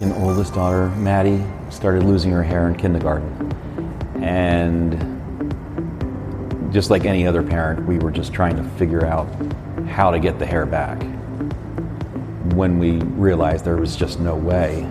An 0.00 0.12
oldest 0.12 0.54
daughter, 0.54 0.90
Maddie, 0.90 1.44
started 1.70 2.04
losing 2.04 2.30
her 2.30 2.44
hair 2.44 2.68
in 2.68 2.76
kindergarten. 2.76 3.52
And 4.22 4.92
just 6.72 6.88
like 6.88 7.04
any 7.04 7.26
other 7.26 7.42
parent, 7.42 7.84
we 7.84 7.98
were 7.98 8.12
just 8.12 8.32
trying 8.32 8.54
to 8.54 8.62
figure 8.78 9.04
out 9.04 9.26
how 9.88 10.12
to 10.12 10.20
get 10.20 10.38
the 10.38 10.46
hair 10.46 10.66
back. 10.66 11.02
When 12.54 12.78
we 12.78 13.00
realized 13.16 13.64
there 13.64 13.76
was 13.76 13.96
just 13.96 14.20
no 14.20 14.36
way, 14.36 14.88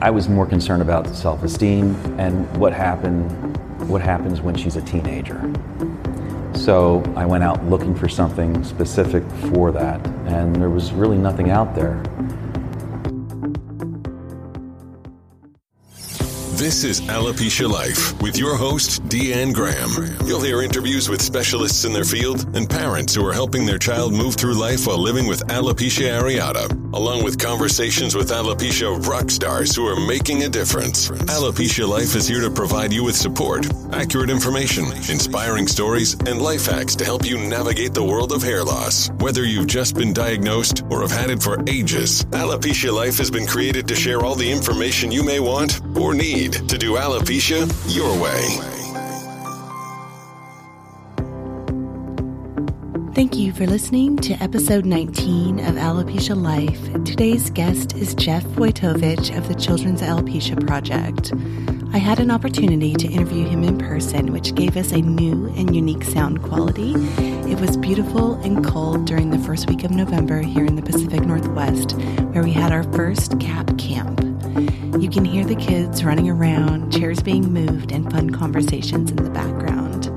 I 0.00 0.10
was 0.10 0.28
more 0.28 0.46
concerned 0.46 0.82
about 0.82 1.06
self-esteem 1.06 1.94
and 2.18 2.56
what 2.56 2.72
happened 2.72 3.30
what 3.88 4.02
happens 4.02 4.40
when 4.40 4.56
she's 4.56 4.74
a 4.74 4.82
teenager. 4.82 5.40
So 6.54 7.04
I 7.14 7.24
went 7.24 7.44
out 7.44 7.64
looking 7.66 7.94
for 7.94 8.08
something 8.08 8.64
specific 8.64 9.22
for 9.52 9.70
that, 9.70 10.04
and 10.26 10.56
there 10.56 10.70
was 10.70 10.90
really 10.92 11.18
nothing 11.18 11.50
out 11.50 11.76
there. 11.76 12.02
This 16.62 16.84
is 16.84 17.00
Alopecia 17.00 17.68
Life 17.68 18.22
with 18.22 18.38
your 18.38 18.56
host, 18.56 19.02
Deanne 19.08 19.52
Graham. 19.52 19.90
You'll 20.28 20.40
hear 20.40 20.62
interviews 20.62 21.08
with 21.08 21.20
specialists 21.20 21.84
in 21.84 21.92
their 21.92 22.04
field 22.04 22.46
and 22.54 22.70
parents 22.70 23.16
who 23.16 23.26
are 23.26 23.32
helping 23.32 23.66
their 23.66 23.80
child 23.80 24.12
move 24.12 24.36
through 24.36 24.54
life 24.54 24.86
while 24.86 24.98
living 24.98 25.26
with 25.26 25.44
alopecia 25.48 26.20
areata, 26.20 26.70
along 26.94 27.24
with 27.24 27.36
conversations 27.36 28.14
with 28.14 28.30
alopecia 28.30 29.04
rock 29.08 29.28
stars 29.28 29.74
who 29.74 29.84
are 29.88 30.06
making 30.06 30.44
a 30.44 30.48
difference. 30.48 31.08
Alopecia 31.08 31.84
Life 31.88 32.14
is 32.14 32.28
here 32.28 32.40
to 32.40 32.50
provide 32.50 32.92
you 32.92 33.02
with 33.02 33.16
support, 33.16 33.66
accurate 33.92 34.30
information, 34.30 34.84
inspiring 35.10 35.66
stories, 35.66 36.14
and 36.28 36.40
life 36.40 36.66
hacks 36.66 36.94
to 36.94 37.04
help 37.04 37.26
you 37.26 37.38
navigate 37.38 37.92
the 37.92 38.04
world 38.04 38.30
of 38.30 38.40
hair 38.40 38.62
loss. 38.62 39.10
Whether 39.18 39.44
you've 39.44 39.66
just 39.66 39.96
been 39.96 40.12
diagnosed 40.12 40.84
or 40.90 41.00
have 41.00 41.10
had 41.10 41.28
it 41.28 41.42
for 41.42 41.60
ages, 41.66 42.22
Alopecia 42.26 42.94
Life 42.94 43.18
has 43.18 43.32
been 43.32 43.48
created 43.48 43.88
to 43.88 43.96
share 43.96 44.20
all 44.20 44.36
the 44.36 44.48
information 44.48 45.10
you 45.10 45.24
may 45.24 45.40
want 45.40 45.80
or 45.96 46.14
need 46.14 46.51
to 46.52 46.78
do 46.78 46.96
alopecia 46.96 47.66
your 47.94 48.12
way. 48.20 48.72
Thank 53.14 53.36
you 53.36 53.52
for 53.52 53.66
listening 53.66 54.16
to 54.18 54.32
episode 54.42 54.86
19 54.86 55.58
of 55.60 55.74
Alopecia 55.74 56.34
Life. 56.34 57.04
Today's 57.04 57.50
guest 57.50 57.94
is 57.94 58.14
Jeff 58.14 58.42
Wojtowicz 58.56 59.36
of 59.36 59.48
the 59.48 59.54
Children's 59.54 60.00
Alopecia 60.00 60.66
Project. 60.66 61.32
I 61.94 61.98
had 61.98 62.20
an 62.20 62.30
opportunity 62.30 62.94
to 62.94 63.06
interview 63.06 63.46
him 63.46 63.64
in 63.64 63.76
person, 63.76 64.32
which 64.32 64.54
gave 64.54 64.78
us 64.78 64.92
a 64.92 65.02
new 65.02 65.52
and 65.56 65.76
unique 65.76 66.04
sound 66.04 66.42
quality. 66.42 66.94
It 67.50 67.60
was 67.60 67.76
beautiful 67.76 68.34
and 68.42 68.64
cold 68.64 69.04
during 69.04 69.28
the 69.28 69.38
first 69.40 69.68
week 69.68 69.84
of 69.84 69.90
November 69.90 70.40
here 70.40 70.64
in 70.64 70.76
the 70.76 70.82
Pacific 70.82 71.20
Northwest, 71.20 71.92
where 72.32 72.42
we 72.42 72.52
had 72.52 72.72
our 72.72 72.84
first 72.94 73.38
CAP 73.38 73.76
camp. 73.76 74.31
You 75.00 75.08
can 75.08 75.24
hear 75.24 75.44
the 75.44 75.56
kids 75.56 76.04
running 76.04 76.28
around, 76.28 76.92
chairs 76.92 77.22
being 77.22 77.52
moved, 77.52 77.92
and 77.92 78.10
fun 78.10 78.30
conversations 78.30 79.10
in 79.10 79.16
the 79.16 79.30
background. 79.30 80.10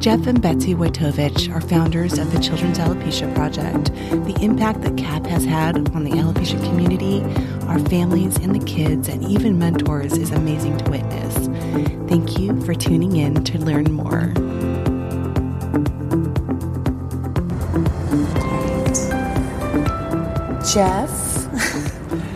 Jeff 0.00 0.26
and 0.26 0.40
Betsy 0.40 0.74
Wojtowicz 0.74 1.54
are 1.54 1.60
founders 1.60 2.18
of 2.18 2.32
the 2.32 2.40
Children's 2.40 2.78
Alopecia 2.78 3.32
Project. 3.34 3.92
The 4.26 4.36
impact 4.40 4.80
that 4.82 4.96
CAP 4.96 5.26
has 5.26 5.44
had 5.44 5.76
on 5.94 6.04
the 6.04 6.10
alopecia 6.10 6.58
community, 6.64 7.22
our 7.68 7.78
families, 7.78 8.36
and 8.38 8.54
the 8.54 8.64
kids, 8.64 9.08
and 9.08 9.22
even 9.24 9.58
mentors 9.58 10.16
is 10.16 10.30
amazing 10.30 10.78
to 10.78 10.90
witness. 10.90 11.46
Thank 12.08 12.38
you 12.38 12.60
for 12.62 12.74
tuning 12.74 13.16
in 13.16 13.44
to 13.44 13.58
learn 13.58 13.92
more. 13.92 14.32
Jeff 20.72 21.10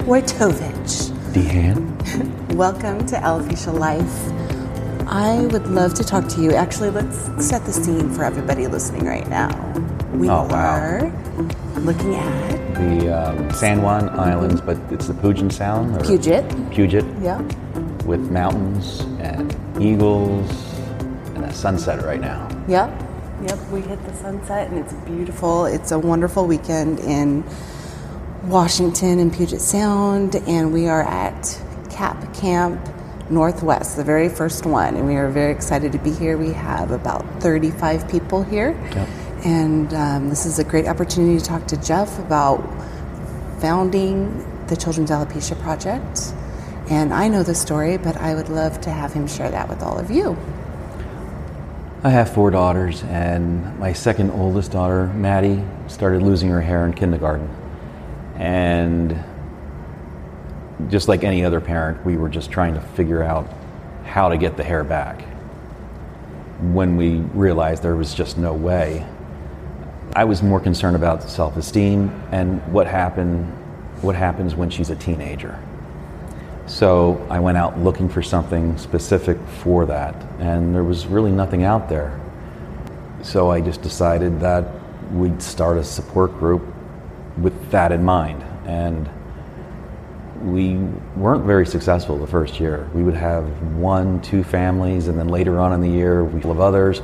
Wojtowicz. 0.07 1.14
Deanne? 1.35 2.55
Welcome 2.55 3.05
to 3.07 3.17
Alopecia 3.17 3.77
Life. 3.77 5.09
I 5.09 5.47
would 5.47 5.67
love 5.67 5.95
to 5.95 6.05
talk 6.05 6.29
to 6.29 6.41
you. 6.41 6.53
Actually, 6.55 6.91
let's 6.91 7.19
set 7.45 7.65
the 7.65 7.73
scene 7.73 8.09
for 8.11 8.23
everybody 8.25 8.69
listening 8.69 9.05
right 9.05 9.29
now. 9.29 9.49
We 10.15 10.29
Oh, 10.31 10.45
wow. 10.47 10.77
are 10.77 11.13
looking 11.81 12.15
at 12.15 12.75
The 12.77 13.11
um, 13.11 13.51
San 13.53 13.83
Juan 13.83 14.09
Islands, 14.11 14.61
but 14.61 14.79
it's 14.93 15.09
the 15.09 15.15
Puget 15.15 15.53
Sound? 15.53 15.97
Or 15.97 16.05
Puget. 16.05 16.45
Puget, 16.71 17.05
Yeah. 17.21 17.41
with 18.07 18.31
mountains 18.31 19.01
and 19.19 19.55
eagles 19.81 20.49
and 21.35 21.45
a 21.45 21.53
sunset 21.53 22.05
right 22.05 22.21
now. 22.21 22.47
Yep. 22.69 22.91
Yep. 23.43 23.59
We 23.73 23.81
hit 23.81 23.99
the 24.07 24.15
sunset 24.15 24.71
and 24.71 24.79
it's 24.79 24.93
beautiful. 25.05 25.67
It's 25.67 25.91
a 25.91 25.99
wonderful 25.99 26.47
weekend 26.47 27.01
in 27.01 27.43
Washington 28.49 29.21
and 29.21 29.33
Puget 29.33 29.61
Sound, 29.61 30.37
and 30.37 30.73
we 30.73 30.87
are 30.87 31.03
at 31.03 31.59
Cap 31.91 32.35
Camp 32.35 32.79
Northwest, 33.31 33.97
the 33.97 34.05
very 34.05 34.29
first 34.29 34.67
one, 34.67 34.97
and 34.97 35.07
we 35.07 35.17
are 35.17 35.31
very 35.31 35.51
excited 35.51 35.93
to 35.93 35.99
be 35.99 36.11
here. 36.13 36.37
We 36.37 36.53
have 36.53 36.91
about 36.91 37.25
35 37.41 38.07
people 38.09 38.43
here, 38.43 38.79
Yep. 38.95 39.09
and 39.47 39.95
um, 39.95 40.29
this 40.29 40.45
is 40.45 40.59
a 40.59 40.65
great 40.65 40.87
opportunity 40.87 41.39
to 41.39 41.45
talk 41.45 41.67
to 41.69 41.77
Jeff 41.79 42.19
about 42.19 42.59
founding 43.61 44.45
the 44.67 44.77
Children's 44.77 45.11
Alopecia 45.11 45.59
Project. 45.63 46.35
And 46.91 47.15
I 47.15 47.29
know 47.29 47.43
the 47.43 47.55
story, 47.55 47.97
but 47.97 48.19
I 48.19 48.35
would 48.35 48.51
love 48.51 48.79
to 48.83 48.91
have 48.91 49.15
him 49.15 49.27
share 49.27 49.51
that 49.51 49.71
with 49.71 49.83
all 49.83 49.99
of 49.99 50.11
you. 50.11 50.37
I 52.03 52.11
have 52.11 52.31
four 52.35 52.51
daughters, 52.51 53.03
and 53.05 53.79
my 53.79 53.95
second 53.95 54.33
oldest 54.33 54.71
daughter, 54.73 55.07
Maddie, 55.15 55.65
started 55.87 56.21
losing 56.23 56.51
her 56.51 56.61
hair 56.61 56.85
in 56.85 56.93
kindergarten. 56.93 57.49
And 58.37 59.23
just 60.89 61.09
like 61.09 61.25
any 61.25 61.45
other 61.45 61.61
parent, 61.61 62.05
we 62.05 62.17
were 62.17 62.29
just 62.29 62.51
trying 62.51 62.75
to 62.75 62.81
figure 62.81 63.23
out 63.23 63.49
how 64.05 64.29
to 64.29 64.37
get 64.37 64.57
the 64.57 64.65
hair 64.65 64.85
back. 64.85 65.23
When 66.61 66.97
we 66.97 67.19
realized 67.19 67.83
there 67.83 67.97
was 67.97 68.15
just 68.15 68.39
no 68.39 68.53
way, 68.53 69.07
I 70.17 70.25
was 70.25 70.43
more 70.43 70.61
concerned 70.61 70.97
about 70.97 71.23
self-esteem 71.23 72.09
and 72.31 72.61
what 72.73 72.87
happened, 72.87 73.47
what 74.03 74.15
happens 74.15 74.55
when 74.55 74.71
she's 74.71 74.91
a 74.91 74.97
teenager. 74.97 75.59
So 76.67 77.27
I 77.31 77.41
went 77.41 77.59
out 77.59 77.79
looking 77.79 78.09
for 78.09 78.23
something 78.23 78.79
specific 78.79 79.39
for 79.63 79.87
that, 79.87 80.15
and 80.39 80.75
there 80.75 80.85
was 80.85 81.07
really 81.07 81.31
nothing 81.31 81.63
out 81.63 81.89
there. 81.89 82.19
So 83.23 83.51
I 83.51 83.61
just 83.61 83.83
decided 83.83 84.41
that 84.41 84.65
we'd 85.13 85.43
start 85.43 85.77
a 85.77 85.85
support 85.85 86.33
group 86.39 86.74
that 87.71 87.93
in 87.93 88.05
mind. 88.05 88.43
And 88.67 89.09
we 90.43 90.77
weren't 91.17 91.45
very 91.45 91.67
successful 91.67 92.19
the 92.19 92.27
first 92.27 92.61
year. 92.61 92.89
We 92.95 93.03
would 93.03 93.15
have 93.15 93.45
one, 93.77 94.21
two 94.21 94.45
families, 94.45 95.09
and 95.09 95.19
then 95.19 95.29
later 95.29 95.59
on 95.59 95.73
in 95.73 95.81
the 95.81 95.89
year, 95.89 96.25
we 96.25 96.41
have 96.43 96.61
others, 96.61 97.01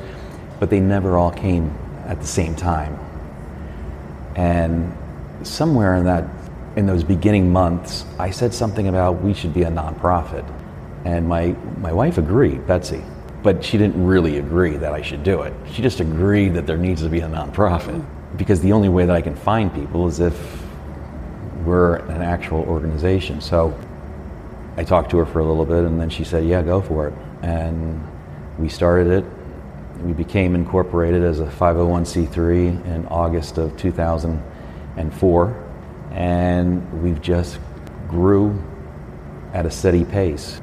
but 0.58 0.68
they 0.68 0.80
never 0.80 1.16
all 1.16 1.30
came 1.30 1.74
at 2.06 2.20
the 2.20 2.26
same 2.26 2.54
time. 2.54 2.98
And 4.36 4.94
somewhere 5.42 5.94
in 5.96 6.04
that, 6.04 6.24
in 6.76 6.86
those 6.86 7.02
beginning 7.02 7.50
months, 7.50 8.04
I 8.18 8.30
said 8.30 8.52
something 8.52 8.88
about 8.88 9.22
we 9.22 9.32
should 9.32 9.54
be 9.54 9.62
a 9.62 9.70
nonprofit. 9.70 10.46
And 11.04 11.26
my, 11.26 11.56
my 11.78 11.92
wife 11.92 12.18
agreed, 12.18 12.66
Betsy, 12.66 13.02
but 13.42 13.64
she 13.64 13.78
didn't 13.78 14.04
really 14.04 14.38
agree 14.38 14.76
that 14.76 14.92
I 14.92 15.00
should 15.00 15.24
do 15.24 15.42
it. 15.42 15.54
She 15.72 15.80
just 15.80 16.00
agreed 16.00 16.54
that 16.54 16.66
there 16.66 16.76
needs 16.76 17.02
to 17.02 17.08
be 17.08 17.20
a 17.20 17.28
nonprofit 17.28 18.04
because 18.36 18.60
the 18.60 18.72
only 18.72 18.88
way 18.88 19.06
that 19.06 19.14
I 19.14 19.20
can 19.20 19.34
find 19.34 19.72
people 19.74 20.06
is 20.06 20.20
if 20.20 20.62
we're 21.64 21.96
an 21.96 22.22
actual 22.22 22.60
organization. 22.60 23.40
So 23.40 23.78
I 24.76 24.84
talked 24.84 25.10
to 25.10 25.18
her 25.18 25.26
for 25.26 25.40
a 25.40 25.44
little 25.44 25.66
bit 25.66 25.84
and 25.84 26.00
then 26.00 26.10
she 26.10 26.24
said, 26.24 26.46
Yeah, 26.46 26.62
go 26.62 26.80
for 26.80 27.08
it. 27.08 27.14
And 27.42 28.06
we 28.58 28.68
started 28.68 29.08
it. 29.08 29.24
We 30.02 30.12
became 30.12 30.54
incorporated 30.54 31.22
as 31.22 31.40
a 31.40 31.46
501c3 31.46 32.86
in 32.86 33.06
August 33.06 33.58
of 33.58 33.76
2004. 33.76 35.66
And 36.12 37.02
we've 37.02 37.20
just 37.20 37.58
grew 38.08 38.62
at 39.52 39.66
a 39.66 39.70
steady 39.70 40.04
pace. 40.04 40.60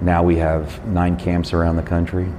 Now 0.00 0.22
we 0.22 0.36
have 0.36 0.86
nine 0.86 1.16
camps 1.16 1.52
around 1.52 1.76
the 1.76 1.82
country. 1.82 2.32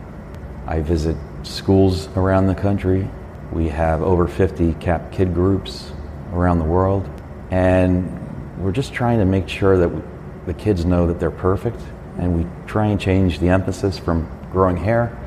I 0.65 0.81
visit 0.81 1.17
schools 1.43 2.07
around 2.15 2.47
the 2.47 2.55
country. 2.55 3.09
We 3.53 3.69
have 3.69 4.01
over 4.01 4.27
50 4.27 4.73
CAP 4.75 5.11
kid 5.11 5.33
groups 5.33 5.91
around 6.33 6.59
the 6.59 6.65
world. 6.65 7.07
And 7.51 8.19
we're 8.59 8.71
just 8.71 8.93
trying 8.93 9.19
to 9.19 9.25
make 9.25 9.47
sure 9.47 9.77
that 9.77 10.01
the 10.47 10.53
kids 10.53 10.85
know 10.85 11.07
that 11.07 11.19
they're 11.19 11.29
perfect. 11.31 11.79
And 12.17 12.35
we 12.35 12.47
try 12.67 12.87
and 12.87 12.99
change 12.99 13.39
the 13.39 13.49
emphasis 13.49 13.99
from 13.99 14.27
growing 14.51 14.77
hair 14.77 15.17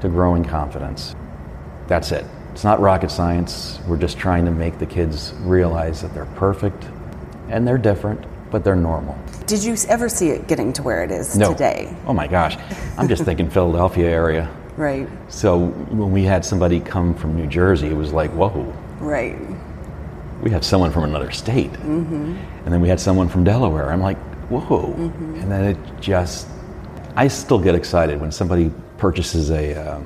to 0.00 0.08
growing 0.08 0.44
confidence. 0.44 1.14
That's 1.86 2.10
it. 2.12 2.24
It's 2.52 2.64
not 2.64 2.80
rocket 2.80 3.10
science. 3.10 3.80
We're 3.86 3.98
just 3.98 4.16
trying 4.16 4.44
to 4.46 4.50
make 4.50 4.78
the 4.78 4.86
kids 4.86 5.34
realize 5.40 6.00
that 6.02 6.14
they're 6.14 6.26
perfect 6.36 6.84
and 7.48 7.66
they're 7.66 7.78
different, 7.78 8.24
but 8.50 8.64
they're 8.64 8.76
normal. 8.76 9.18
Did 9.46 9.62
you 9.62 9.76
ever 9.88 10.08
see 10.08 10.28
it 10.30 10.46
getting 10.46 10.72
to 10.74 10.82
where 10.82 11.04
it 11.04 11.10
is 11.10 11.36
No. 11.36 11.52
today? 11.52 11.94
Oh 12.06 12.14
my 12.14 12.26
gosh. 12.26 12.56
I'm 12.96 13.08
just 13.08 13.24
thinking 13.24 13.50
Philadelphia 13.50 14.08
area. 14.08 14.48
We 16.08 16.24
had 16.24 16.44
somebody 16.44 16.80
come 16.80 17.14
from 17.14 17.36
New 17.36 17.46
Jersey, 17.46 17.88
it 17.88 17.96
was 17.96 18.12
like, 18.12 18.30
whoa. 18.32 18.72
Right. 18.98 19.38
We 20.42 20.50
have 20.50 20.64
someone 20.64 20.90
from 20.90 21.04
another 21.04 21.30
state. 21.30 21.72
Mm-hmm. 21.72 22.36
And 22.64 22.72
then 22.72 22.80
we 22.80 22.88
had 22.88 23.00
someone 23.00 23.28
from 23.28 23.44
Delaware. 23.44 23.90
I'm 23.92 24.00
like, 24.00 24.18
whoa. 24.50 24.92
Mm-hmm. 24.92 25.34
And 25.36 25.50
then 25.50 25.64
it 25.64 26.00
just, 26.00 26.48
I 27.16 27.28
still 27.28 27.58
get 27.58 27.74
excited 27.74 28.20
when 28.20 28.32
somebody 28.32 28.70
purchases 28.98 29.50
a, 29.50 29.74
uh, 29.74 30.00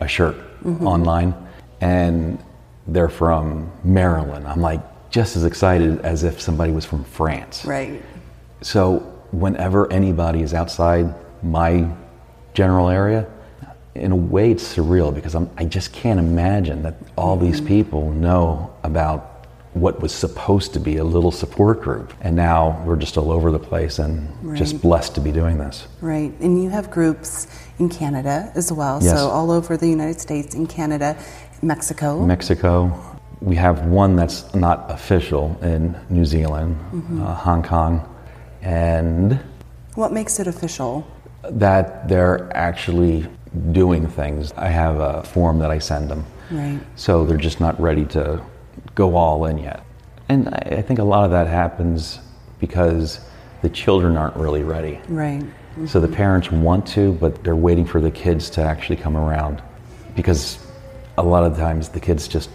a 0.00 0.08
shirt 0.08 0.36
online 0.64 1.34
and 1.80 2.42
they're 2.88 3.08
from 3.08 3.70
Maryland. 3.84 4.46
I'm 4.46 4.60
like 4.60 4.80
just 5.10 5.36
as 5.36 5.44
excited 5.44 6.00
as 6.00 6.24
if 6.24 6.40
somebody 6.40 6.72
was 6.72 6.84
from 6.84 7.04
France. 7.04 7.64
Right. 7.64 8.02
So 8.62 8.98
whenever 9.32 9.92
anybody 9.92 10.42
is 10.42 10.54
outside 10.54 11.14
my 11.42 11.88
general 12.54 12.88
area, 12.88 13.30
in 13.94 14.12
a 14.12 14.16
way 14.16 14.50
it's 14.50 14.76
surreal 14.76 15.14
because 15.14 15.34
I'm, 15.34 15.48
I 15.56 15.64
just 15.64 15.92
can't 15.92 16.18
imagine 16.18 16.82
that 16.82 16.96
all 17.16 17.36
these 17.36 17.60
people 17.60 18.10
know 18.10 18.74
about 18.82 19.46
what 19.74 20.00
was 20.00 20.12
supposed 20.12 20.72
to 20.72 20.80
be 20.80 20.98
a 20.98 21.04
little 21.04 21.32
support 21.32 21.80
group. 21.80 22.12
And 22.20 22.36
now 22.36 22.82
we're 22.84 22.96
just 22.96 23.16
all 23.16 23.32
over 23.32 23.50
the 23.50 23.58
place 23.58 23.98
and 23.98 24.56
just 24.56 24.80
blessed 24.80 25.16
to 25.16 25.20
be 25.20 25.32
doing 25.32 25.58
this. 25.58 25.88
Right. 26.00 26.32
And 26.40 26.62
you 26.62 26.70
have 26.70 26.90
groups 26.90 27.48
in 27.78 27.88
Canada 27.88 28.52
as 28.54 28.72
well. 28.72 29.00
Yes. 29.02 29.18
So 29.18 29.28
all 29.28 29.50
over 29.50 29.76
the 29.76 29.88
United 29.88 30.20
States, 30.20 30.54
in 30.54 30.66
Canada, 30.66 31.16
Mexico. 31.62 32.24
Mexico. 32.24 33.00
We 33.40 33.56
have 33.56 33.86
one 33.86 34.16
that's 34.16 34.54
not 34.54 34.90
official 34.90 35.58
in 35.60 35.96
New 36.08 36.24
Zealand, 36.24 36.78
uh, 37.20 37.34
Hong 37.34 37.62
Kong, 37.62 38.08
and 38.62 39.38
what 39.96 40.12
makes 40.12 40.38
it 40.38 40.46
official? 40.46 41.06
that 41.50 42.08
they're 42.08 42.54
actually 42.56 43.26
doing 43.72 44.08
things. 44.08 44.52
I 44.56 44.68
have 44.68 44.98
a 44.98 45.22
form 45.22 45.58
that 45.60 45.70
I 45.70 45.78
send 45.78 46.10
them. 46.10 46.24
Right. 46.50 46.80
So 46.96 47.24
they're 47.24 47.36
just 47.36 47.60
not 47.60 47.80
ready 47.80 48.04
to 48.06 48.42
go 48.94 49.16
all 49.16 49.46
in 49.46 49.58
yet. 49.58 49.84
And 50.28 50.48
I 50.48 50.76
I 50.78 50.82
think 50.82 50.98
a 50.98 51.04
lot 51.04 51.24
of 51.24 51.30
that 51.30 51.46
happens 51.46 52.18
because 52.60 53.20
the 53.62 53.68
children 53.68 54.16
aren't 54.16 54.36
really 54.36 54.62
ready. 54.62 55.00
Right. 55.08 55.42
So 55.86 56.00
the 56.00 56.08
parents 56.08 56.52
want 56.52 56.86
to, 56.88 57.12
but 57.14 57.42
they're 57.42 57.56
waiting 57.56 57.84
for 57.84 58.00
the 58.00 58.10
kids 58.10 58.48
to 58.50 58.62
actually 58.62 58.96
come 58.96 59.16
around 59.16 59.62
because 60.14 60.58
a 61.18 61.22
lot 61.22 61.44
of 61.44 61.56
times 61.56 61.88
the 61.88 62.00
kids 62.00 62.28
just 62.28 62.50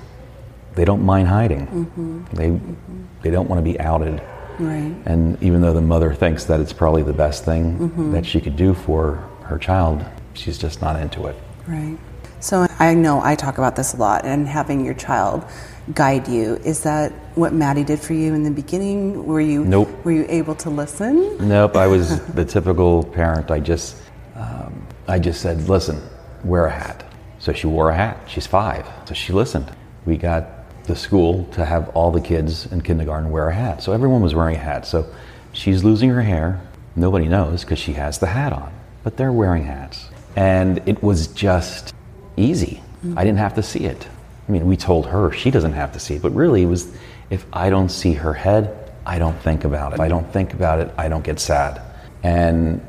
they 0.76 0.86
don't 0.86 1.04
mind 1.04 1.28
hiding. 1.28 1.68
Mm-hmm. 1.68 2.24
They 2.36 2.48
mm-hmm. 2.48 3.04
they 3.22 3.32
don't 3.32 3.50
want 3.50 3.60
to 3.60 3.64
be 3.64 3.80
outed. 3.80 4.22
Right. 4.60 4.96
And 5.06 5.42
even 5.42 5.62
though 5.62 5.74
the 5.74 5.82
mother 5.82 6.14
thinks 6.14 6.46
that 6.46 6.60
it's 6.60 6.74
probably 6.74 7.04
the 7.04 7.14
best 7.14 7.46
thing 7.46 7.78
mm-hmm. 7.78 8.12
that 8.12 8.26
she 8.26 8.40
could 8.42 8.56
do 8.56 8.74
for 8.74 9.16
her 9.44 9.58
child, 9.58 10.06
she's 10.34 10.58
just 10.58 10.82
not 10.82 11.00
into 11.00 11.28
it. 11.28 11.36
Right. 11.68 11.98
So 12.40 12.68
I 12.80 12.94
know 12.94 13.22
I 13.22 13.36
talk 13.36 13.58
about 13.58 13.76
this 13.76 13.94
a 13.94 13.98
lot, 13.98 14.26
and 14.26 14.48
having 14.48 14.86
your 14.86 14.94
child 14.94 15.46
guide 15.94 16.28
you 16.28 16.56
is 16.64 16.84
that 16.84 17.12
what 17.36 17.52
Maddie 17.52 17.84
did 17.84 18.00
for 18.00 18.14
you 18.14 18.34
in 18.34 18.44
the 18.44 18.52
beginning? 18.52 19.26
Were 19.26 19.42
you 19.42 19.66
Nope. 19.66 19.90
Were 20.06 20.12
you 20.12 20.26
able 20.30 20.56
to 20.56 20.70
listen? 20.70 21.48
Nope, 21.48 21.76
I 21.76 21.88
was 21.88 22.26
the 22.34 22.46
typical 22.46 23.04
parent. 23.04 23.52
I 23.52 23.60
just, 23.60 23.98
um, 24.36 24.86
I 25.08 25.20
just 25.20 25.42
said, 25.42 25.68
listen, 25.68 26.02
wear 26.44 26.66
a 26.66 26.72
hat. 26.72 27.04
So 27.40 27.54
she 27.54 27.68
wore 27.68 27.90
a 27.90 27.96
hat. 27.96 28.18
She's 28.28 28.48
five, 28.48 28.86
so 29.06 29.14
she 29.14 29.34
listened. 29.34 29.72
We 30.06 30.18
got 30.18 30.84
the 30.86 30.96
school 30.96 31.46
to 31.52 31.66
have 31.66 31.90
all 31.90 32.12
the 32.12 32.22
kids 32.22 32.66
in 32.72 32.82
kindergarten 32.82 33.32
wear 33.32 33.50
a 33.50 33.54
hat. 33.54 33.84
So 33.84 33.92
everyone 33.94 34.22
was 34.22 34.34
wearing 34.34 34.56
a 34.56 34.60
hat. 34.60 34.86
So 34.86 35.06
she's 35.52 35.84
losing 35.84 36.10
her 36.10 36.22
hair. 36.22 36.62
Nobody 36.96 37.28
knows 37.28 37.64
because 37.64 37.80
she 37.80 37.94
has 37.94 38.20
the 38.20 38.28
hat 38.28 38.54
on, 38.54 38.74
but 39.04 39.18
they're 39.18 39.32
wearing 39.32 39.64
hats. 39.64 40.10
And 40.40 40.82
it 40.86 41.04
was 41.04 41.28
just 41.28 41.94
easy. 42.38 42.82
I 43.18 43.26
didn't 43.26 43.40
have 43.40 43.56
to 43.56 43.64
see 43.64 43.84
it. 43.84 44.08
I 44.48 44.52
mean, 44.54 44.66
we 44.66 44.78
told 44.78 45.06
her 45.08 45.34
she 45.34 45.52
doesn't 45.52 45.74
have 45.74 45.92
to 45.92 46.00
see 46.00 46.16
it, 46.16 46.22
but 46.22 46.32
really 46.32 46.64
it 46.64 46.68
was 46.68 46.96
if 47.30 47.46
I 47.52 47.70
don't 47.70 47.90
see 47.90 48.14
her 48.14 48.34
head, 48.34 48.94
I 49.06 49.20
don't 49.20 49.38
think 49.42 49.66
about 49.66 49.92
it. 49.92 49.96
If 49.96 50.00
I 50.00 50.08
don't 50.08 50.32
think 50.32 50.54
about 50.54 50.80
it, 50.80 50.94
I 50.98 51.10
don't 51.10 51.26
get 51.26 51.42
sad. 51.42 51.82
And 52.24 52.82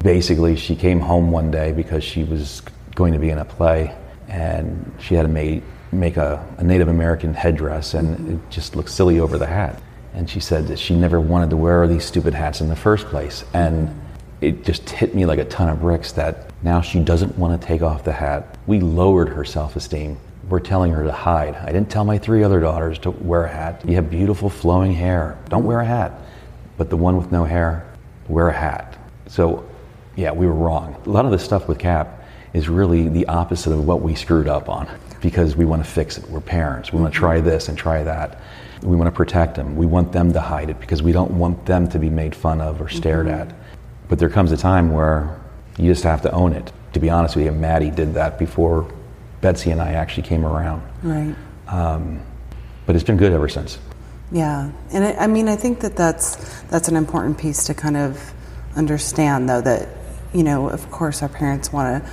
basically, 0.00 0.56
she 0.56 0.74
came 0.74 0.98
home 0.98 1.30
one 1.30 1.52
day 1.52 1.70
because 1.70 2.02
she 2.02 2.24
was 2.24 2.60
going 2.96 3.12
to 3.12 3.20
be 3.20 3.30
in 3.30 3.38
a 3.38 3.44
play 3.44 3.96
and 4.26 4.92
she 4.98 5.14
had 5.14 5.22
to 5.22 5.28
make, 5.28 5.62
make 5.92 6.16
a, 6.16 6.44
a 6.58 6.64
Native 6.64 6.88
American 6.88 7.34
headdress 7.34 7.94
and 7.94 8.18
mm-hmm. 8.18 8.34
it 8.34 8.50
just 8.50 8.74
looked 8.74 8.90
silly 8.90 9.20
over 9.20 9.38
the 9.38 9.46
hat. 9.46 9.80
And 10.12 10.28
she 10.28 10.40
said 10.40 10.66
that 10.66 10.78
she 10.80 10.96
never 10.96 11.20
wanted 11.20 11.50
to 11.50 11.56
wear 11.56 11.86
these 11.86 12.04
stupid 12.04 12.34
hats 12.34 12.60
in 12.60 12.68
the 12.68 12.74
first 12.74 13.06
place. 13.06 13.44
And 13.54 13.94
it 14.40 14.64
just 14.64 14.88
hit 14.90 15.14
me 15.14 15.26
like 15.26 15.38
a 15.38 15.44
ton 15.44 15.68
of 15.68 15.80
bricks 15.80 16.12
that 16.12 16.50
now 16.62 16.80
she 16.80 17.00
doesn't 17.00 17.36
want 17.38 17.60
to 17.60 17.66
take 17.66 17.82
off 17.82 18.04
the 18.04 18.12
hat. 18.12 18.58
We 18.66 18.80
lowered 18.80 19.28
her 19.30 19.44
self 19.44 19.76
esteem. 19.76 20.18
We're 20.48 20.60
telling 20.60 20.92
her 20.92 21.04
to 21.04 21.12
hide. 21.12 21.56
I 21.56 21.66
didn't 21.66 21.90
tell 21.90 22.04
my 22.04 22.18
three 22.18 22.44
other 22.44 22.60
daughters 22.60 22.98
to 23.00 23.10
wear 23.10 23.44
a 23.44 23.48
hat. 23.48 23.82
You 23.88 23.96
have 23.96 24.10
beautiful 24.10 24.48
flowing 24.48 24.92
hair. 24.92 25.38
Don't 25.48 25.64
wear 25.64 25.80
a 25.80 25.84
hat. 25.84 26.12
But 26.76 26.90
the 26.90 26.96
one 26.96 27.16
with 27.16 27.32
no 27.32 27.44
hair, 27.44 27.90
wear 28.28 28.48
a 28.48 28.52
hat. 28.52 28.96
So, 29.26 29.68
yeah, 30.14 30.30
we 30.30 30.46
were 30.46 30.54
wrong. 30.54 31.00
A 31.04 31.10
lot 31.10 31.24
of 31.24 31.32
the 31.32 31.38
stuff 31.38 31.66
with 31.66 31.78
Cap 31.78 32.22
is 32.52 32.68
really 32.68 33.08
the 33.08 33.26
opposite 33.26 33.72
of 33.72 33.86
what 33.86 34.02
we 34.02 34.14
screwed 34.14 34.46
up 34.46 34.68
on 34.68 34.88
because 35.20 35.56
we 35.56 35.64
want 35.64 35.84
to 35.84 35.90
fix 35.90 36.18
it. 36.18 36.28
We're 36.30 36.40
parents. 36.40 36.92
We 36.92 37.00
want 37.00 37.12
to 37.12 37.18
try 37.18 37.40
this 37.40 37.68
and 37.68 37.76
try 37.76 38.04
that. 38.04 38.40
We 38.82 38.94
want 38.94 39.08
to 39.08 39.16
protect 39.16 39.56
them. 39.56 39.74
We 39.76 39.86
want 39.86 40.12
them 40.12 40.32
to 40.32 40.40
hide 40.40 40.70
it 40.70 40.78
because 40.78 41.02
we 41.02 41.10
don't 41.10 41.32
want 41.32 41.66
them 41.66 41.88
to 41.88 41.98
be 41.98 42.10
made 42.10 42.34
fun 42.34 42.60
of 42.60 42.80
or 42.80 42.88
stared 42.88 43.26
mm-hmm. 43.26 43.50
at. 43.50 43.54
But 44.08 44.18
there 44.18 44.28
comes 44.28 44.52
a 44.52 44.56
time 44.56 44.92
where 44.92 45.40
you 45.78 45.90
just 45.90 46.04
have 46.04 46.22
to 46.22 46.30
own 46.32 46.52
it. 46.52 46.72
To 46.92 47.00
be 47.00 47.10
honest 47.10 47.36
with 47.36 47.44
you, 47.44 47.52
Maddie 47.52 47.90
did 47.90 48.14
that 48.14 48.38
before 48.38 48.90
Betsy 49.40 49.70
and 49.70 49.82
I 49.82 49.92
actually 49.92 50.22
came 50.22 50.44
around. 50.44 50.82
Right. 51.02 51.34
Um, 51.68 52.22
but 52.86 52.94
it's 52.94 53.04
been 53.04 53.16
good 53.16 53.32
ever 53.32 53.48
since. 53.48 53.78
Yeah, 54.32 54.70
and 54.92 55.04
I, 55.04 55.12
I 55.12 55.26
mean, 55.26 55.48
I 55.48 55.56
think 55.56 55.80
that 55.80 55.96
that's 55.96 56.60
that's 56.62 56.88
an 56.88 56.96
important 56.96 57.38
piece 57.38 57.64
to 57.66 57.74
kind 57.74 57.96
of 57.96 58.32
understand, 58.74 59.48
though. 59.48 59.60
That 59.60 59.88
you 60.32 60.42
know, 60.42 60.68
of 60.68 60.90
course, 60.90 61.22
our 61.22 61.28
parents 61.28 61.72
want 61.72 62.04
to 62.04 62.10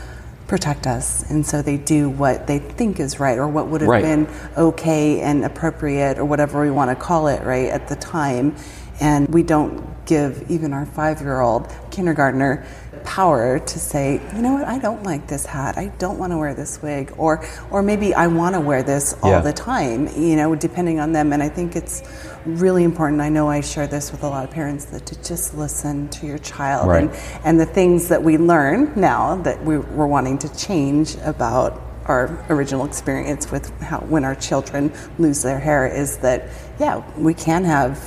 protect 0.47 0.85
us, 0.85 1.29
and 1.31 1.45
so 1.45 1.61
they 1.61 1.77
do 1.77 2.09
what 2.09 2.45
they 2.45 2.59
think 2.59 2.99
is 2.99 3.19
right, 3.19 3.37
or 3.37 3.47
what 3.47 3.67
would 3.67 3.81
have 3.81 3.89
Right. 3.89 4.03
been 4.03 4.27
okay 4.57 5.21
and 5.21 5.43
appropriate, 5.43 6.19
or 6.19 6.25
whatever 6.25 6.61
we 6.61 6.69
want 6.69 6.91
to 6.91 6.95
call 6.95 7.27
it, 7.27 7.43
right 7.43 7.69
at 7.69 7.87
the 7.87 7.95
time. 7.95 8.55
And 8.99 9.27
we 9.29 9.41
don't 9.41 9.83
give 10.05 10.45
even 10.49 10.73
our 10.73 10.85
five-year-old 10.85 11.71
kindergartner 11.91 12.65
power 13.03 13.59
to 13.59 13.79
say, 13.79 14.21
you 14.35 14.41
know 14.41 14.53
what, 14.53 14.63
I 14.65 14.79
don't 14.79 15.03
like 15.03 15.27
this 15.27 15.45
hat. 15.45 15.77
I 15.77 15.87
don't 15.99 16.17
want 16.17 16.31
to 16.31 16.37
wear 16.37 16.53
this 16.53 16.81
wig, 16.81 17.13
or 17.17 17.45
or 17.69 17.81
maybe 17.83 18.13
I 18.13 18.27
want 18.27 18.55
to 18.55 18.61
wear 18.61 18.81
this 18.83 19.13
all 19.21 19.31
Yeah. 19.31 19.41
the 19.41 19.51
time, 19.53 20.07
you 20.15 20.35
know, 20.35 20.55
depending 20.55 20.99
on 20.99 21.11
them. 21.11 21.33
And 21.33 21.43
I 21.43 21.49
think 21.49 21.75
it's 21.75 22.01
really 22.45 22.83
important. 22.83 23.21
I 23.21 23.29
know 23.29 23.49
I 23.49 23.61
share 23.61 23.87
this 23.87 24.11
with 24.11 24.23
a 24.23 24.27
lot 24.29 24.43
of 24.45 24.51
parents 24.51 24.85
that 24.85 25.05
to 25.07 25.21
just 25.23 25.53
listen 25.55 26.07
to 26.09 26.25
your 26.27 26.37
child 26.37 26.87
Right. 26.89 27.03
and, 27.03 27.11
and 27.45 27.59
the 27.59 27.65
things 27.65 28.07
that 28.09 28.23
we 28.23 28.37
learn 28.37 28.93
now 28.95 29.35
that 29.43 29.63
we, 29.63 29.77
we're 29.77 30.07
wanting 30.07 30.37
to 30.39 30.55
change 30.55 31.15
about 31.23 31.81
our 32.05 32.37
original 32.49 32.83
experience 32.85 33.49
with 33.51 33.69
how 33.81 33.99
when 33.99 34.25
our 34.25 34.35
children 34.35 34.91
lose 35.17 35.41
their 35.41 35.57
hair 35.59 35.87
is 35.87 36.17
that 36.17 36.49
yeah 36.77 37.01
we 37.17 37.33
can 37.33 37.63
have 37.63 37.97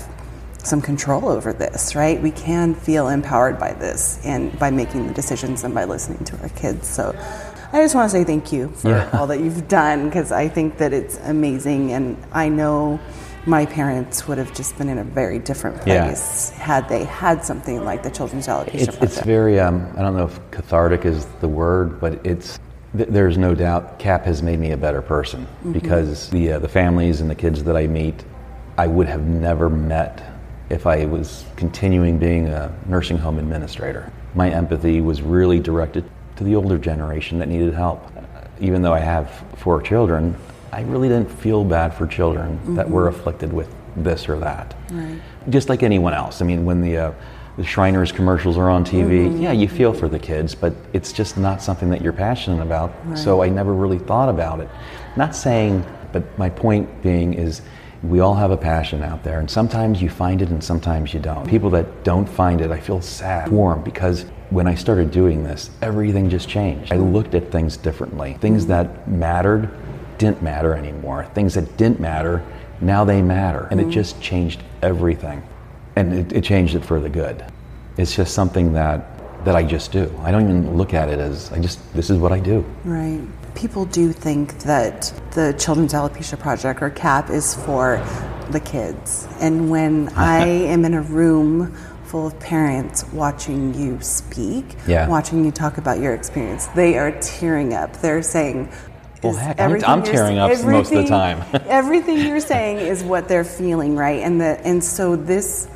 some 0.67 0.81
control 0.83 1.29
over 1.29 1.53
this 1.53 1.95
right? 1.95 2.21
We 2.21 2.31
can 2.33 2.75
feel 2.75 3.09
empowered 3.09 3.59
by 3.59 3.73
this 3.75 4.21
and 4.25 4.57
by 4.59 4.71
making 4.71 5.07
the 5.07 5.15
decisions 5.15 5.65
and 5.65 5.75
by 5.75 5.85
listening 5.85 6.25
to 6.25 6.41
our 6.43 6.49
kids. 6.51 6.87
So 6.89 7.15
i 7.73 7.83
just 7.83 7.95
want 7.95 8.11
to 8.11 8.17
say 8.17 8.25
thank 8.25 8.53
you 8.53 8.69
for 8.69 8.91
Yeah. 8.91 9.11
all 9.13 9.27
that 9.27 9.41
you've 9.41 9.67
done 9.67 10.05
because 10.09 10.31
i 10.31 10.49
think 10.49 10.79
that 10.79 10.93
it's 10.93 11.19
amazing. 11.25 11.93
And 11.93 12.17
i 12.33 12.49
know 12.49 12.99
my 13.47 13.65
parents 13.67 14.27
would 14.27 14.39
have 14.39 14.53
just 14.55 14.77
been 14.79 14.89
in 14.89 14.99
a 14.99 15.05
very 15.05 15.39
different 15.39 15.77
Yeah. 15.87 16.05
place 16.05 16.51
had 16.51 16.89
they 16.89 17.05
had 17.05 17.45
something 17.45 17.85
like 17.85 18.03
the 18.03 18.11
children's 18.11 18.47
alopecia 18.49 18.89
It's, 18.89 18.97
it's 19.07 19.21
very, 19.21 19.61
um, 19.61 19.87
I 19.97 20.03
don't 20.03 20.17
know 20.17 20.25
if 20.25 20.39
cathartic 20.51 21.05
is 21.05 21.27
the 21.41 21.49
word, 21.49 22.01
but 22.01 22.25
it's, 22.27 22.59
there's 22.93 23.39
no 23.39 23.55
doubt 23.55 23.99
CAP 24.01 24.25
has 24.25 24.43
made 24.43 24.59
me 24.59 24.73
a 24.73 24.77
better 24.77 25.01
person 25.03 25.47
because 25.73 26.29
the, 26.31 26.53
uh, 26.53 26.59
the 26.59 26.69
families 26.69 27.21
and 27.21 27.31
the 27.31 27.35
kids 27.37 27.63
that 27.65 27.77
I 27.77 27.87
meet, 27.87 28.25
I 28.79 28.87
would 28.89 29.07
have 29.07 29.25
never 29.27 29.69
met 29.71 30.23
if 30.69 30.87
I 30.87 31.05
was 31.07 31.45
continuing 31.57 32.19
being 32.19 32.49
a 32.49 32.75
nursing 32.87 33.19
home 33.19 33.39
administrator. 33.39 34.11
My 34.35 34.51
empathy 34.51 35.01
was 35.01 35.23
really 35.23 35.61
directed 35.61 36.05
to 36.37 36.45
the 36.45 36.55
older 36.55 36.79
generation 36.79 37.39
that 37.39 37.49
needed 37.49 37.73
help. 37.75 38.11
Even 38.61 38.83
though 38.83 38.93
I 38.93 39.01
have 39.01 39.45
four 39.57 39.81
children, 39.81 40.37
I 40.73 40.83
really 40.83 41.09
didn't 41.09 41.31
feel 41.31 41.65
bad 41.65 41.95
for 41.95 42.07
children 42.07 42.75
that 42.75 42.89
were 42.89 43.09
afflicted 43.09 43.53
with 43.53 43.73
this 43.97 44.29
or 44.29 44.39
that. 44.41 44.75
Right. 44.91 45.21
Just 45.49 45.69
like 45.69 45.83
anyone 45.83 46.13
else. 46.13 46.43
I 46.43 46.45
mean, 46.45 46.65
when 46.65 46.83
the, 46.83 46.97
uh, 46.97 47.13
the 47.57 47.65
Shriners 47.65 48.13
commercials 48.13 48.59
are 48.59 48.69
on 48.69 48.85
TV, 48.85 49.41
yeah, 49.41 49.53
you 49.53 49.69
feel 49.69 49.95
for 49.95 50.09
the 50.09 50.19
kids, 50.19 50.55
but 50.55 50.75
it's 50.93 51.13
just 51.13 51.39
not 51.39 51.63
something 51.63 51.89
that 51.91 52.03
you're 52.03 52.13
passionate 52.13 52.63
about. 52.63 52.93
Right. 53.05 53.19
So 53.19 53.43
I 53.43 53.49
never 53.49 53.73
really 53.73 53.99
thought 53.99 54.29
about 54.29 54.61
it. 54.61 54.69
Not 55.17 55.35
saying, 55.35 55.85
but 56.13 56.39
my 56.39 56.51
point 56.51 57.03
being 57.03 57.35
is 57.35 57.63
we 58.09 58.21
all 58.21 58.35
have 58.35 58.51
a 58.51 58.57
passion 58.57 59.03
out 59.03 59.23
there, 59.25 59.41
and 59.41 59.51
sometimes 59.51 60.01
you 60.01 60.09
find 60.09 60.43
it 60.43 60.49
and 60.51 60.63
sometimes 60.63 61.13
you 61.13 61.21
don't. 61.21 61.47
People 61.47 61.71
that 61.71 62.05
don't 62.05 62.27
find 62.27 62.61
it, 62.61 62.71
I 62.71 62.81
feel 62.81 63.01
sad 63.01 63.49
for 63.49 63.75
them 63.75 63.83
because 63.83 64.25
when 64.51 64.67
I 64.67 64.75
started 64.75 65.11
doing 65.11 65.43
this, 65.43 65.71
everything 65.83 66.31
just 66.31 66.49
changed. 66.49 66.93
I 66.93 66.97
looked 66.97 67.35
at 67.35 67.51
things 67.51 67.77
differently. 67.77 68.35
Things 68.41 68.67
that 68.67 69.09
mattered 69.09 69.71
didn't 70.19 70.43
matter 70.43 70.75
anymore. 70.75 71.25
Things 71.35 71.55
that 71.55 71.77
didn't 71.77 72.01
matter 72.01 72.43
Now 72.81 73.05
they 73.05 73.23
matter. 73.23 73.69
And 73.71 73.81
it 73.81 73.87
mm. 73.87 73.93
just 73.93 74.21
changed 74.21 74.63
everything. 74.83 75.43
And 75.97 76.13
it, 76.13 76.33
it 76.33 76.45
changed 76.45 76.75
it 76.75 76.85
for 76.85 77.01
the 77.01 77.09
good. 77.09 77.45
It's 77.97 78.15
just 78.15 78.35
something 78.35 78.73
that 78.75 79.13
that 79.45 79.55
I 79.55 79.63
just 79.63 79.93
do. 79.93 80.13
I 80.23 80.33
don't 80.33 80.43
even 80.43 80.77
look 80.77 80.93
at 80.93 81.09
it 81.09 81.19
as 81.21 81.53
I 81.53 81.59
just 81.59 81.81
this 81.95 82.11
is 82.11 82.19
what 82.19 82.33
I 82.33 82.41
do. 82.41 82.65
Right. 82.85 83.23
People 83.57 83.87
do 83.87 84.13
think 84.13 84.59
that 84.61 85.13
the 85.33 85.55
Children's 85.59 85.93
Alopecia 85.95 86.39
Project 86.39 86.83
or 86.83 86.91
CAP 86.91 87.31
is 87.31 87.55
for 87.55 88.05
the 88.51 88.61
kids. 88.61 89.27
And 89.41 89.71
when 89.71 90.09
I 90.17 90.47
am 90.47 90.85
in 90.85 90.95
a 90.95 91.03
room 91.03 91.75
full 92.05 92.27
of 92.29 92.39
parents 92.39 93.05
watching 93.13 93.75
you 93.75 94.01
speak, 94.01 94.77
Yeah. 94.87 95.09
watching 95.09 95.45
you 95.45 95.51
talk 95.51 95.79
about 95.79 95.99
your 95.99 96.15
experience, 96.15 96.67
they 96.69 96.99
are 96.99 97.11
tearing 97.21 97.73
up. 97.75 97.97
They're 97.97 98.23
saying, 98.23 98.69
Well, 99.23 99.33
heck, 99.33 99.59
I'm- 99.59 99.83
I'm 99.85 100.03
tearing 100.03 100.39
up 100.39 100.51
most 100.65 100.93
of 100.93 100.99
the 101.03 101.07
time. 101.09 101.43
everything 101.67 102.19
you're 102.19 102.39
saying 102.41 102.77
is 102.79 103.03
what 103.03 103.27
they're 103.27 103.43
feeling, 103.43 103.97
right? 103.97 104.21
And 104.23 104.41
the 104.41 104.61
and 104.67 104.85
so 104.85 105.17
this 105.17 105.67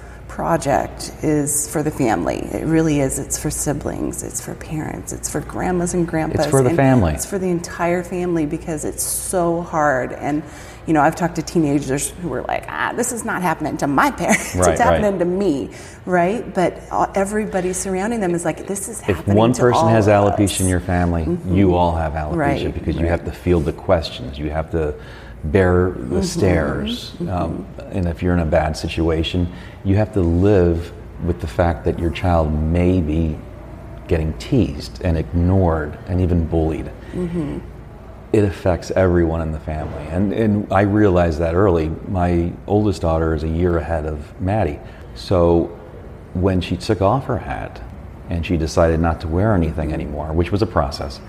project 0.40 1.12
is 1.22 1.70
for 1.70 1.82
the 1.82 1.90
family. 1.90 2.38
It 2.38 2.64
really 2.64 3.00
is. 3.00 3.18
It's 3.18 3.38
for 3.38 3.50
siblings. 3.50 4.22
It's 4.22 4.40
for 4.40 4.54
parents. 4.54 5.12
It's 5.12 5.28
for 5.28 5.42
grandmas 5.42 5.92
and 5.92 6.08
grandpas. 6.08 6.46
It's 6.46 6.50
for 6.50 6.62
the 6.62 6.70
family. 6.70 7.12
It's 7.12 7.26
for 7.26 7.38
the 7.38 7.50
entire 7.50 8.02
family 8.02 8.46
because 8.46 8.86
it's 8.86 9.02
so 9.02 9.60
hard. 9.60 10.14
And 10.14 10.42
you 10.86 10.94
know, 10.94 11.02
I've 11.02 11.14
talked 11.14 11.36
to 11.36 11.42
teenagers 11.42 12.08
who 12.08 12.28
were 12.30 12.40
like, 12.40 12.64
"Ah, 12.68 12.94
this 12.96 13.12
is 13.12 13.22
not 13.22 13.42
happening 13.42 13.76
to 13.76 13.86
my 13.86 14.10
parents. 14.22 14.54
Right, 14.54 14.70
it's 14.70 14.80
right. 14.80 14.80
happening 14.80 15.18
to 15.18 15.26
me." 15.26 15.72
Right? 16.06 16.42
But 16.54 16.80
everybody 17.14 17.74
surrounding 17.74 18.20
them 18.20 18.34
is 18.34 18.46
like, 18.46 18.66
"This 18.66 18.88
is 18.88 19.02
happening 19.02 19.28
If 19.28 19.34
one 19.34 19.52
person 19.52 19.88
has 19.88 20.06
alopecia 20.06 20.54
us." 20.54 20.60
in 20.62 20.68
your 20.68 20.80
family, 20.80 21.36
you 21.46 21.74
all 21.74 21.94
have 21.96 22.14
alopecia 22.14 22.64
Right, 22.64 22.74
because 22.74 22.96
you 22.96 23.04
have 23.04 23.26
to 23.26 23.30
field 23.30 23.66
the 23.66 23.74
questions. 23.74 24.38
You 24.38 24.48
have 24.48 24.70
to 24.70 24.94
bear 25.44 25.90
the 25.90 25.96
Mm-hmm, 25.96 26.22
stares. 26.22 27.14
Um, 27.28 27.66
and 27.90 28.06
if 28.06 28.22
you're 28.22 28.34
in 28.34 28.40
a 28.40 28.46
bad 28.46 28.76
situation, 28.76 29.52
you 29.84 29.96
have 29.96 30.12
to 30.14 30.20
live 30.20 30.92
with 31.24 31.40
the 31.40 31.46
fact 31.46 31.84
that 31.84 31.98
your 31.98 32.10
child 32.10 32.52
may 32.52 33.00
be 33.00 33.38
getting 34.08 34.32
teased 34.38 35.00
and 35.02 35.16
ignored 35.16 35.98
and 36.06 36.20
even 36.20 36.46
bullied. 36.46 36.90
Mm-hmm. 37.12 37.58
It 38.32 38.44
affects 38.44 38.90
everyone 38.92 39.40
in 39.40 39.52
the 39.52 39.60
family. 39.60 40.04
And, 40.08 40.32
and 40.32 40.72
I 40.72 40.82
realized 40.82 41.38
that 41.40 41.54
early. 41.54 41.90
My 42.08 42.52
oldest 42.66 43.02
daughter 43.02 43.34
is 43.34 43.42
a 43.42 43.48
year 43.48 43.78
ahead 43.78 44.06
of 44.06 44.40
Maddie. 44.40 44.78
So 45.14 45.76
when 46.34 46.60
she 46.60 46.76
took 46.76 47.02
off 47.02 47.26
her 47.26 47.38
hat 47.38 47.82
and 48.28 48.46
she 48.46 48.56
decided 48.56 49.00
not 49.00 49.20
to 49.22 49.28
wear 49.28 49.54
anything 49.54 49.92
anymore, 49.92 50.32
which 50.32 50.52
was 50.52 50.62
a 50.62 50.66
process, 50.66 51.20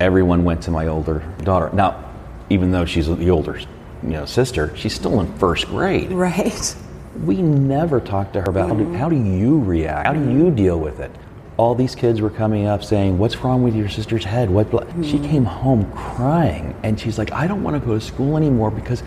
everyone 0.00 0.44
went 0.44 0.62
to 0.62 0.70
my 0.70 0.86
older 0.86 1.20
daughter. 1.42 1.70
Now, 1.74 2.07
even 2.50 2.70
though 2.70 2.84
she's 2.84 3.06
the 3.06 3.30
older 3.30 3.60
you 4.02 4.10
know, 4.10 4.24
sister, 4.24 4.74
she's 4.76 4.94
still 4.94 5.20
in 5.20 5.32
first 5.38 5.66
grade. 5.66 6.10
Right. 6.12 6.76
We 7.24 7.42
never 7.42 8.00
talked 8.00 8.34
to 8.34 8.40
her 8.42 8.50
about 8.50 8.68
how, 8.68 8.74
do, 8.74 8.92
how 8.94 9.08
do 9.08 9.16
you 9.16 9.60
react? 9.60 10.06
How 10.06 10.12
do 10.12 10.30
you 10.30 10.50
deal 10.50 10.78
with 10.78 11.00
it? 11.00 11.10
All 11.56 11.74
these 11.74 11.96
kids 11.96 12.20
were 12.20 12.30
coming 12.30 12.66
up 12.66 12.84
saying, 12.84 13.18
"What's 13.18 13.38
wrong 13.38 13.64
with 13.64 13.74
your 13.74 13.88
sister's 13.88 14.24
head?" 14.24 14.48
What? 14.48 14.70
bla-" 14.70 14.86
She 15.02 15.14
mm-hmm. 15.14 15.24
came 15.24 15.44
home 15.44 15.90
crying, 15.92 16.76
and 16.84 17.00
she's 17.00 17.18
like, 17.18 17.32
"I 17.32 17.48
don't 17.48 17.64
want 17.64 17.74
to 17.74 17.84
go 17.84 17.94
to 17.94 18.00
school 18.00 18.36
anymore 18.36 18.70
because 18.70 19.02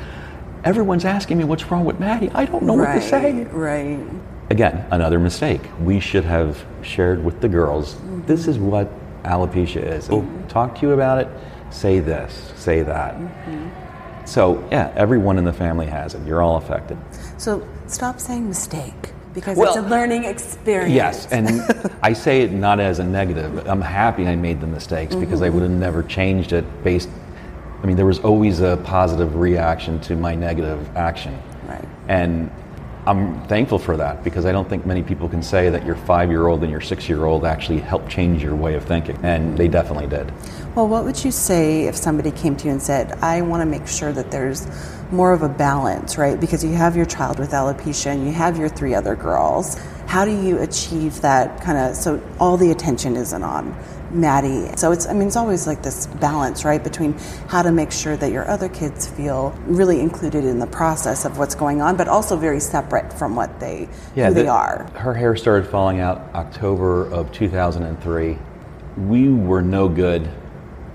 everyone's 0.65 1.05
asking 1.05 1.37
me 1.37 1.45
what's 1.45 1.71
wrong 1.71 1.85
with 1.85 2.01
Maddie. 2.01 2.29
I 2.31 2.43
don't 2.43 2.63
know 2.63 2.73
what 2.73 2.93
to 2.93 3.01
say." 3.01 3.45
Right. 3.45 3.99
Again, 4.49 4.85
another 4.91 5.17
mistake. 5.17 5.61
We 5.79 6.01
should 6.01 6.25
have 6.25 6.65
shared 6.81 7.23
with 7.23 7.39
the 7.39 7.47
girls. 7.47 7.95
This 8.25 8.41
mm-hmm. 8.41 8.49
is 8.49 8.59
what 8.59 9.23
alopecia 9.23 9.81
is. 9.81 10.09
We'll 10.09 10.27
talk 10.49 10.75
to 10.75 10.81
you 10.81 10.91
about 10.91 11.19
it. 11.19 11.29
Say 11.71 11.99
this. 11.99 12.51
Say 12.55 12.83
that. 12.83 13.15
Mm-hmm. 13.15 14.25
So 14.25 14.67
yeah, 14.71 14.93
everyone 14.95 15.37
in 15.37 15.45
the 15.45 15.53
family 15.53 15.87
has 15.87 16.13
it. 16.13 16.25
You're 16.25 16.41
all 16.41 16.57
affected. 16.57 16.97
So 17.37 17.67
stop 17.87 18.19
saying 18.19 18.47
mistake 18.47 19.13
because 19.33 19.57
Well, 19.57 19.69
it's 19.69 19.77
a 19.77 19.89
learning 19.89 20.25
experience. 20.25 20.93
Yes, 20.93 21.31
and 21.31 21.61
I 22.03 22.13
say 22.13 22.41
it 22.41 22.51
not 22.51 22.79
as 22.79 22.99
a 22.99 23.03
negative. 23.03 23.67
I'm 23.67 23.81
happy 23.81 24.27
I 24.27 24.35
made 24.35 24.61
the 24.61 24.67
mistakes 24.67 25.15
because 25.15 25.41
I 25.41 25.47
mm-hmm. 25.47 25.55
would 25.55 25.63
have 25.63 25.79
never 25.79 26.03
changed 26.03 26.53
it 26.53 26.83
based. 26.83 27.09
I 27.81 27.87
mean, 27.87 27.95
there 27.95 28.05
was 28.05 28.19
always 28.19 28.59
a 28.59 28.77
positive 28.83 29.35
reaction 29.35 29.99
to 30.01 30.15
my 30.15 30.35
negative 30.35 30.95
action. 30.95 31.41
Right. 31.67 31.87
And 32.07 32.51
I'm 33.07 33.41
thankful 33.47 33.79
for 33.79 33.97
that 33.97 34.23
because 34.23 34.45
I 34.45 34.51
don't 34.51 34.69
think 34.69 34.85
many 34.85 35.01
people 35.01 35.27
can 35.27 35.41
say 35.41 35.69
that 35.71 35.83
your 35.83 35.95
five 35.95 36.29
year 36.29 36.47
old 36.47 36.61
and 36.61 36.71
your 36.71 36.81
six 36.81 37.09
year 37.09 37.25
old 37.25 37.45
actually 37.45 37.79
helped 37.79 38.09
change 38.09 38.43
your 38.43 38.55
way 38.55 38.75
of 38.75 38.83
thinking. 38.85 39.17
And 39.23 39.57
they 39.57 39.67
definitely 39.67 40.07
did. 40.07 40.31
Well, 40.73 40.87
what 40.87 41.03
would 41.03 41.21
you 41.25 41.31
say 41.31 41.87
if 41.87 41.97
somebody 41.97 42.31
came 42.31 42.55
to 42.55 42.65
you 42.65 42.71
and 42.71 42.81
said, 42.81 43.11
I 43.21 43.41
want 43.41 43.59
to 43.59 43.65
make 43.65 43.87
sure 43.87 44.13
that 44.13 44.31
there's 44.31 44.65
more 45.11 45.33
of 45.33 45.41
a 45.41 45.49
balance, 45.49 46.17
right? 46.17 46.39
Because 46.39 46.63
you 46.63 46.71
have 46.71 46.95
your 46.95 47.05
child 47.05 47.39
with 47.39 47.51
alopecia 47.51 48.11
and 48.13 48.25
you 48.25 48.31
have 48.31 48.57
your 48.57 48.69
three 48.69 48.95
other 48.95 49.17
girls. 49.17 49.77
How 50.07 50.23
do 50.23 50.31
you 50.31 50.59
achieve 50.59 51.19
that 51.21 51.59
kind 51.59 51.77
of 51.77 51.97
so 51.97 52.23
all 52.39 52.55
the 52.55 52.71
attention 52.71 53.17
isn't 53.17 53.43
on 53.43 53.77
Maddie? 54.11 54.71
So 54.77 54.93
it's, 54.93 55.05
I 55.07 55.13
mean, 55.13 55.27
it's 55.27 55.35
always 55.35 55.67
like 55.67 55.83
this 55.83 56.07
balance, 56.07 56.63
right? 56.63 56.81
Between 56.81 57.17
how 57.49 57.63
to 57.63 57.71
make 57.73 57.91
sure 57.91 58.15
that 58.15 58.31
your 58.31 58.49
other 58.49 58.69
kids 58.69 59.07
feel 59.07 59.53
really 59.65 59.99
included 59.99 60.45
in 60.45 60.59
the 60.59 60.67
process 60.67 61.25
of 61.25 61.37
what's 61.37 61.53
going 61.53 61.81
on, 61.81 61.97
but 61.97 62.07
also 62.07 62.37
very 62.37 62.61
separate 62.61 63.11
from 63.11 63.35
what 63.35 63.59
they, 63.59 63.89
who 64.15 64.33
they 64.33 64.47
are. 64.47 64.89
Her 64.95 65.13
hair 65.13 65.35
started 65.35 65.69
falling 65.69 65.99
out 65.99 66.33
October 66.33 67.11
of 67.11 67.29
2003. 67.33 68.37
We 68.95 69.29
were 69.29 69.61
no 69.61 69.89
good 69.89 70.29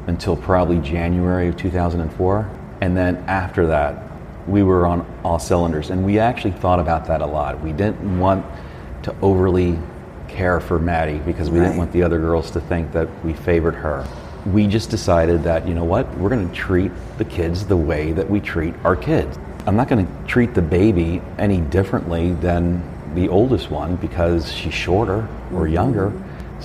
until 0.06 0.36
probably 0.36 0.78
January 0.78 1.48
of 1.48 1.56
2004. 1.56 2.50
And 2.80 2.96
then 2.96 3.16
after 3.26 3.66
that, 3.68 4.02
we 4.46 4.62
were 4.62 4.86
on 4.86 5.04
all 5.24 5.38
cylinders. 5.38 5.90
And 5.90 6.04
we 6.04 6.18
actually 6.18 6.52
thought 6.52 6.78
about 6.78 7.06
that 7.06 7.20
a 7.20 7.26
lot. 7.26 7.60
We 7.60 7.72
didn't 7.72 8.18
want 8.18 8.46
to 9.02 9.14
overly 9.22 9.78
care 10.28 10.60
for 10.60 10.78
Maddie 10.78 11.18
because 11.18 11.50
we 11.50 11.58
Right. 11.58 11.66
didn't 11.66 11.78
want 11.78 11.92
the 11.92 12.02
other 12.02 12.18
girls 12.18 12.50
to 12.52 12.60
think 12.60 12.92
that 12.92 13.08
we 13.24 13.32
favored 13.32 13.74
her. 13.74 14.04
We 14.52 14.66
just 14.66 14.90
decided 14.90 15.42
that, 15.44 15.66
you 15.66 15.74
know 15.74 15.84
what, 15.84 16.06
we're 16.18 16.28
going 16.28 16.48
to 16.48 16.54
treat 16.54 16.92
the 17.18 17.24
kids 17.24 17.66
the 17.66 17.76
way 17.76 18.12
that 18.12 18.30
we 18.30 18.40
treat 18.40 18.74
our 18.84 18.94
kids. 18.94 19.38
I'm 19.66 19.74
not 19.74 19.88
going 19.88 20.06
to 20.06 20.12
treat 20.28 20.54
the 20.54 20.62
baby 20.62 21.20
any 21.38 21.60
differently 21.60 22.32
than 22.34 22.82
the 23.16 23.28
oldest 23.28 23.70
one 23.70 23.96
because 23.96 24.52
she's 24.52 24.74
shorter 24.74 25.26
or 25.52 25.62
mm-hmm. 25.64 25.72
younger. 25.72 26.12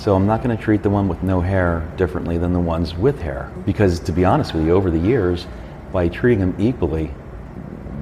So 0.02 0.16
I'm 0.16 0.26
not 0.26 0.42
going 0.42 0.56
to 0.56 0.60
treat 0.60 0.82
the 0.82 0.90
one 0.90 1.06
with 1.06 1.22
no 1.22 1.40
hair 1.40 1.88
differently 1.96 2.36
than 2.36 2.52
the 2.52 2.58
ones 2.58 2.92
with 2.92 3.20
hair. 3.20 3.52
Because 3.64 4.00
to 4.00 4.10
be 4.10 4.24
honest 4.24 4.52
with 4.52 4.66
you, 4.66 4.72
over 4.72 4.90
the 4.90 4.98
years, 4.98 5.46
by 5.92 6.08
treating 6.08 6.40
them 6.40 6.56
equally, 6.58 7.14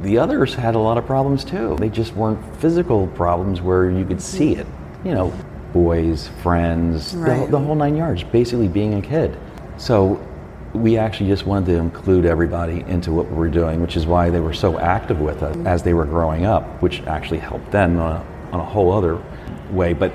the 0.00 0.16
others 0.16 0.54
had 0.54 0.74
a 0.74 0.78
lot 0.78 0.96
of 0.96 1.04
problems 1.04 1.44
too. 1.44 1.76
They 1.78 1.90
just 1.90 2.14
weren't 2.14 2.42
physical 2.56 3.06
problems 3.08 3.60
where 3.60 3.90
you 3.90 4.06
could 4.06 4.22
see 4.22 4.54
it. 4.54 4.66
You 5.04 5.12
know, 5.12 5.34
boys, 5.74 6.28
friends, 6.42 7.12
the, 7.12 7.46
the 7.50 7.58
whole 7.58 7.74
nine 7.74 7.98
yards, 7.98 8.24
basically 8.24 8.68
being 8.68 8.94
a 8.94 9.02
kid. 9.02 9.38
So 9.76 10.26
we 10.72 10.96
actually 10.96 11.28
just 11.28 11.44
wanted 11.44 11.66
to 11.66 11.76
include 11.76 12.24
everybody 12.24 12.80
into 12.88 13.12
what 13.12 13.28
we 13.28 13.36
were 13.36 13.50
doing, 13.50 13.82
which 13.82 13.98
is 13.98 14.06
why 14.06 14.30
they 14.30 14.40
were 14.40 14.54
so 14.54 14.78
active 14.78 15.20
with 15.20 15.42
us 15.42 15.54
as 15.66 15.82
they 15.82 15.92
were 15.92 16.06
growing 16.06 16.46
up, 16.46 16.64
which 16.80 17.02
actually 17.02 17.40
helped 17.40 17.70
them 17.70 18.00
on 18.00 18.12
a, 18.12 18.54
on 18.54 18.60
a 18.60 18.64
whole 18.64 18.90
other 18.90 19.22
way. 19.70 19.92
But 19.92 20.14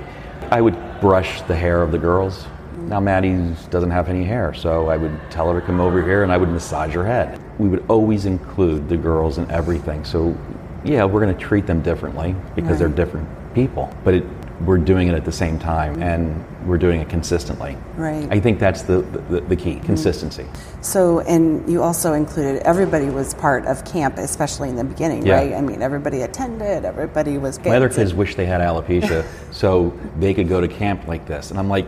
I 0.50 0.60
would 0.60 0.74
brush 1.00 1.42
the 1.42 1.56
hair 1.56 1.82
of 1.82 1.92
the 1.92 1.98
girls. 1.98 2.46
Now 2.76 3.00
Maddie 3.00 3.54
doesn't 3.70 3.90
have 3.90 4.08
any 4.08 4.24
hair, 4.24 4.54
so 4.54 4.88
I 4.88 4.96
would 4.96 5.18
tell 5.30 5.50
her 5.52 5.60
to 5.60 5.66
come 5.66 5.80
over 5.80 6.02
here 6.02 6.22
and 6.22 6.30
I 6.30 6.36
would 6.36 6.48
massage 6.48 6.94
her 6.94 7.04
head. 7.04 7.40
We 7.58 7.68
would 7.68 7.84
always 7.88 8.26
include 8.26 8.88
the 8.88 8.96
girls 8.96 9.38
in 9.38 9.50
everything. 9.50 10.04
So 10.04 10.36
yeah, 10.84 11.04
we're 11.04 11.20
going 11.20 11.34
to 11.34 11.40
treat 11.40 11.66
them 11.66 11.82
differently 11.82 12.36
because 12.54 12.78
they're 12.78 12.88
different 12.88 13.28
people, 13.54 13.92
but 14.04 14.14
it, 14.14 14.35
we're 14.64 14.78
doing 14.78 15.08
it 15.08 15.14
at 15.14 15.24
the 15.24 15.32
same 15.32 15.58
time 15.58 16.02
and 16.02 16.44
we're 16.66 16.78
doing 16.78 17.00
it 17.00 17.08
consistently. 17.08 17.76
Right. 17.96 18.26
I 18.30 18.40
think 18.40 18.58
that's 18.58 18.82
the, 18.82 19.02
the, 19.28 19.40
the 19.42 19.56
key 19.56 19.74
mm-hmm. 19.74 19.86
consistency. 19.86 20.46
So, 20.80 21.20
and 21.20 21.68
you 21.68 21.82
also 21.82 22.14
included 22.14 22.62
everybody 22.62 23.10
was 23.10 23.34
part 23.34 23.66
of 23.66 23.84
camp, 23.84 24.16
especially 24.18 24.68
in 24.70 24.76
the 24.76 24.84
beginning, 24.84 25.26
Yeah. 25.26 25.36
right? 25.36 25.52
I 25.52 25.60
mean, 25.60 25.82
everybody 25.82 26.22
attended, 26.22 26.84
everybody 26.84 27.38
was. 27.38 27.62
My 27.64 27.76
other 27.76 27.90
kids 27.90 28.14
wish 28.14 28.34
they 28.34 28.46
had 28.46 28.60
alopecia 28.60 29.26
so 29.52 29.98
they 30.18 30.32
could 30.32 30.48
go 30.48 30.60
to 30.60 30.68
camp 30.68 31.06
like 31.06 31.26
this. 31.26 31.50
And 31.50 31.58
I'm 31.58 31.68
like, 31.68 31.86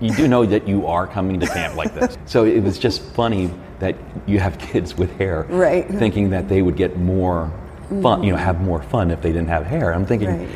you 0.00 0.12
do 0.14 0.28
know 0.28 0.44
that 0.44 0.66
you 0.66 0.86
are 0.86 1.06
coming 1.06 1.40
to 1.40 1.46
camp 1.46 1.76
like 1.76 1.94
this. 1.94 2.18
So 2.26 2.44
it 2.44 2.62
was 2.62 2.78
just 2.78 3.02
funny 3.02 3.52
that 3.78 3.96
you 4.26 4.38
have 4.40 4.58
kids 4.58 4.96
with 4.96 5.16
hair 5.16 5.46
Right. 5.48 5.88
thinking 5.88 6.30
that 6.30 6.48
they 6.48 6.60
would 6.60 6.76
get 6.76 6.98
more 6.98 7.52
fun, 7.88 8.22
you 8.22 8.30
know, 8.32 8.36
mm-hmm. 8.36 8.44
have 8.44 8.60
more 8.60 8.82
fun 8.82 9.10
if 9.10 9.22
they 9.22 9.32
didn't 9.32 9.48
have 9.48 9.64
hair. 9.64 9.92
I'm 9.94 10.04
thinking, 10.06 10.28
Right. 10.28 10.48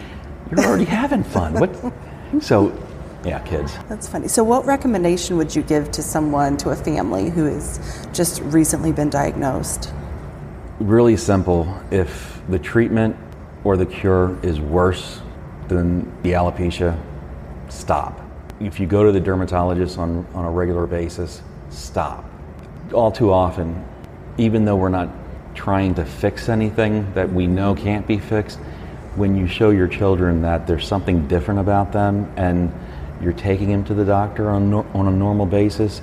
You're 0.50 0.64
already 0.64 0.84
having 0.84 1.24
fun. 1.24 1.54
What? 1.54 1.92
So, 2.40 2.76
yeah, 3.24 3.38
kids. 3.40 3.72
That's 3.88 4.08
funny. 4.08 4.26
So, 4.26 4.42
what 4.42 4.66
recommendation 4.66 5.36
would 5.36 5.54
you 5.54 5.62
give 5.62 5.92
to 5.92 6.02
someone, 6.02 6.56
to 6.58 6.70
a 6.70 6.76
family 6.76 7.30
who 7.30 7.44
has 7.44 8.06
just 8.12 8.42
recently 8.42 8.90
been 8.90 9.10
diagnosed? 9.10 9.92
Really 10.80 11.16
simple. 11.16 11.72
If 11.92 12.42
the 12.48 12.58
treatment 12.58 13.16
or 13.64 13.76
the 13.76 13.86
cure 13.86 14.36
is 14.42 14.60
worse 14.60 15.20
than 15.68 16.04
the 16.22 16.32
alopecia, 16.32 16.98
stop. 17.68 18.20
If 18.60 18.80
you 18.80 18.86
go 18.86 19.04
to 19.04 19.12
the 19.12 19.20
dermatologist 19.20 19.98
on, 19.98 20.26
on 20.34 20.44
a 20.44 20.50
regular 20.50 20.86
basis, 20.86 21.42
stop. 21.70 22.24
All 22.92 23.10
too 23.10 23.32
often, 23.32 23.84
even 24.36 24.64
though 24.64 24.76
we're 24.76 24.88
not 24.88 25.08
trying 25.54 25.94
to 25.94 26.04
fix 26.04 26.48
anything 26.48 27.12
that 27.14 27.32
we 27.32 27.46
know 27.46 27.74
can't 27.74 28.06
be 28.06 28.18
fixed. 28.18 28.60
When 29.16 29.34
you 29.36 29.48
show 29.48 29.70
your 29.70 29.88
children 29.88 30.42
that 30.42 30.66
there's 30.66 30.86
something 30.86 31.26
different 31.26 31.60
about 31.60 31.92
them 31.92 32.30
and 32.36 32.72
you're 33.20 33.32
taking 33.32 33.70
them 33.70 33.82
to 33.84 33.94
the 33.94 34.04
doctor 34.04 34.50
on, 34.50 34.72
on 34.72 35.08
a 35.08 35.10
normal 35.10 35.46
basis, 35.46 36.02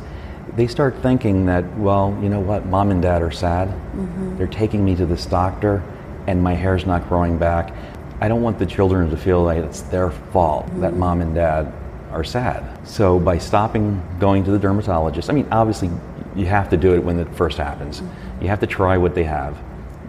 they 0.56 0.68
start 0.68 0.96
thinking 1.02 1.46
that, 1.46 1.78
well, 1.78 2.18
you 2.22 2.30
know 2.30 2.40
what, 2.40 2.66
mom 2.66 2.92
and 2.92 3.02
dad 3.02 3.22
are 3.22 3.32
sad. 3.32 3.70
Mm-hmm. 3.70 4.38
They're 4.38 4.48
taking 4.48 4.84
me 4.84 4.96
to 4.96 5.06
this 5.06 5.26
doctor 5.26 5.84
and 6.28 6.42
my 6.42 6.54
hair's 6.54 6.86
not 6.86 7.08
growing 7.08 7.38
back. 7.38 7.74
I 8.20 8.28
don't 8.28 8.42
want 8.42 8.58
the 8.58 8.66
children 8.66 9.10
to 9.10 9.18
feel 9.18 9.44
like 9.44 9.64
it's 9.64 9.82
their 9.82 10.10
fault 10.10 10.68
that 10.80 10.92
mm-hmm. 10.92 11.00
mom 11.00 11.22
and 11.22 11.36
dad 11.36 11.72
are 12.12 12.24
sad. 12.24 12.88
So 12.88 13.20
by 13.20 13.38
stopping 13.38 14.02
going 14.20 14.44
to 14.46 14.52
the 14.52 14.60
dermatologist, 14.60 15.30
I 15.30 15.34
mean, 15.34 15.48
obviously 15.52 15.90
you 16.36 16.46
have 16.46 16.70
to 16.70 16.78
do 16.78 16.94
it 16.94 17.04
when 17.04 17.20
it 17.20 17.34
first 17.36 17.58
happens. 17.58 18.02
Mm-hmm. 18.02 18.44
You 18.44 18.48
have 18.50 18.60
to 18.62 18.68
try 18.68 18.98
what 18.98 19.16
they 19.16 19.24
have. 19.24 19.58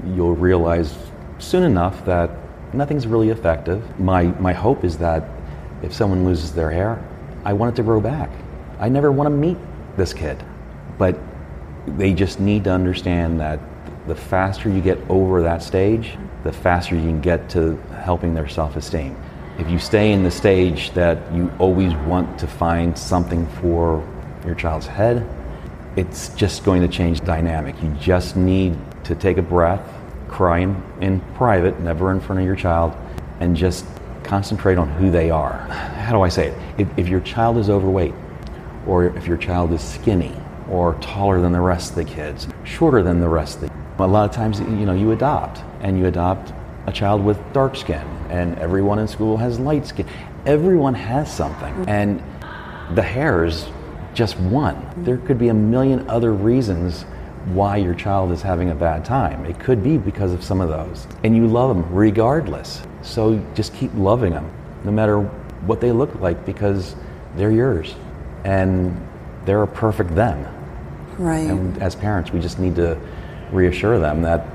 You'll 0.07 0.35
realize 0.35 0.97
soon 1.39 1.65
enough 1.65 2.05
that 2.07 2.31
nothing's 2.75 3.07
really 3.07 3.31
effective. 3.31 3.99
My, 3.99 4.25
my 4.41 4.53
hope 4.53 4.85
is 4.85 4.99
that 4.99 5.29
if 5.83 5.93
someone 5.93 6.25
loses 6.25 6.53
their 6.53 6.71
hair, 6.71 7.03
I 7.45 7.53
want 7.53 7.75
it 7.75 7.77
to 7.77 7.83
grow 7.83 8.01
back. 8.01 8.31
I 8.79 8.89
never 8.89 9.13
want 9.13 9.27
to 9.27 9.31
meet 9.31 9.59
this 9.97 10.13
kid. 10.13 10.43
But 10.99 11.19
they 11.87 12.15
just 12.15 12.41
need 12.41 12.65
to 12.65 12.71
understand 12.71 13.41
that 13.41 13.61
the 14.07 14.15
faster 14.15 14.69
you 14.69 14.81
get 14.81 14.99
over 15.09 15.43
that 15.43 15.63
stage, 15.63 16.17
the 16.43 16.53
faster 16.53 16.95
you 16.95 17.03
can 17.03 17.21
get 17.21 17.49
to 17.51 17.77
helping 18.03 18.35
their 18.35 18.49
self 18.49 18.77
esteem. 18.77 19.17
If 19.59 19.71
you 19.71 19.79
stay 19.79 20.13
in 20.13 20.25
the 20.25 20.31
stage 20.31 20.91
that 20.93 21.33
you 21.33 21.51
always 21.59 21.95
want 21.95 22.39
to 22.41 22.47
find 22.47 22.97
something 22.99 23.47
for 23.61 24.07
your 24.45 24.55
child's 24.55 24.87
head, 24.87 25.27
it's 25.97 26.31
just 26.31 26.65
going 26.65 26.83
to 26.83 26.89
change 26.89 27.21
the 27.21 27.27
dynamic. 27.27 27.81
You 27.83 27.91
just 28.01 28.37
need 28.37 28.77
to 29.05 29.15
take 29.15 29.39
a 29.39 29.43
breath, 29.43 29.89
cry 30.29 30.61
in, 30.61 30.83
in 31.01 31.21
private, 31.35 31.81
never 31.81 32.11
in 32.11 32.21
front 32.21 32.41
of 32.41 32.47
your 32.47 32.57
child, 32.57 32.97
and 33.41 33.57
just 33.57 33.85
concentrate 34.23 34.79
on 34.79 34.89
who 34.89 35.11
they 35.11 35.31
are. 35.31 35.59
How 35.59 36.13
do 36.13 36.23
I 36.23 36.29
say 36.29 36.49
it? 36.49 36.59
If, 36.79 36.99
if 36.99 37.09
your 37.09 37.21
child 37.21 37.59
is 37.59 37.71
overweight, 37.71 38.15
or 38.87 39.05
if 39.05 39.27
your 39.27 39.37
child 39.37 39.73
is 39.73 39.83
skinny, 39.83 40.35
or 40.71 40.95
taller 41.01 41.41
than 41.41 41.53
the 41.53 41.61
rest 41.61 41.91
of 41.91 41.97
the 41.97 42.05
kids, 42.05 42.49
shorter 42.65 43.03
than 43.03 43.21
the 43.21 43.29
rest 43.29 43.57
of 43.57 43.63
the 43.63 43.75
a 43.99 44.07
lot 44.07 44.29
of 44.29 44.35
times, 44.35 44.59
you 44.59 44.87
know, 44.87 44.93
you 44.93 45.13
adopt, 45.13 45.63
and 45.81 45.99
you 45.99 46.07
adopt 46.07 46.53
a 46.87 46.93
child 46.93 47.25
with 47.25 47.39
dark 47.53 47.77
skin, 47.77 48.05
and 48.29 48.59
everyone 48.59 48.99
in 48.99 49.07
school 49.07 49.37
has 49.37 49.61
light 49.61 49.87
skin. 49.87 50.07
Everyone 50.47 50.95
has 50.95 51.33
something, 51.33 51.73
mm-hmm. 51.73 51.89
and 51.89 52.97
the 52.97 53.03
hair 53.03 53.45
is 53.45 53.69
just 54.13 54.39
one. 54.39 54.85
There 55.05 55.17
could 55.19 55.39
be 55.39 55.49
a 55.49 55.55
million 55.55 56.09
other 56.09 56.33
reasons 56.33 57.05
why 57.47 57.77
your 57.77 57.95
child 57.95 58.33
is 58.33 58.43
having 58.43 58.71
a 58.71 58.75
bad 58.75 59.05
time. 59.05 59.45
It 59.45 59.59
could 59.59 59.83
be 59.83 59.99
because 59.99 60.33
of 60.33 60.43
some 60.43 60.61
of 60.61 60.69
those. 60.69 61.07
And 61.23 61.37
you 61.37 61.47
love 61.47 61.75
them 61.75 61.95
regardless. 61.95 62.83
So 63.03 63.45
just 63.55 63.75
keep 63.75 63.93
loving 63.95 64.33
them, 64.33 64.51
no 64.85 64.91
matter 64.91 65.21
what 65.67 65.81
they 65.81 65.93
look 65.93 66.15
like, 66.21 66.47
because 66.47 66.97
they're 67.37 67.53
yours. 67.53 67.95
And 68.45 69.07
they're 69.45 69.63
a 69.63 69.69
perfect 69.69 70.15
them. 70.15 70.47
Right. 71.19 71.49
And 71.49 71.81
as 71.83 71.95
parents, 71.95 72.33
we 72.33 72.41
just 72.41 72.59
need 72.59 72.77
to 72.77 72.99
reassure 73.53 73.99
them 73.99 74.23
that 74.23 74.47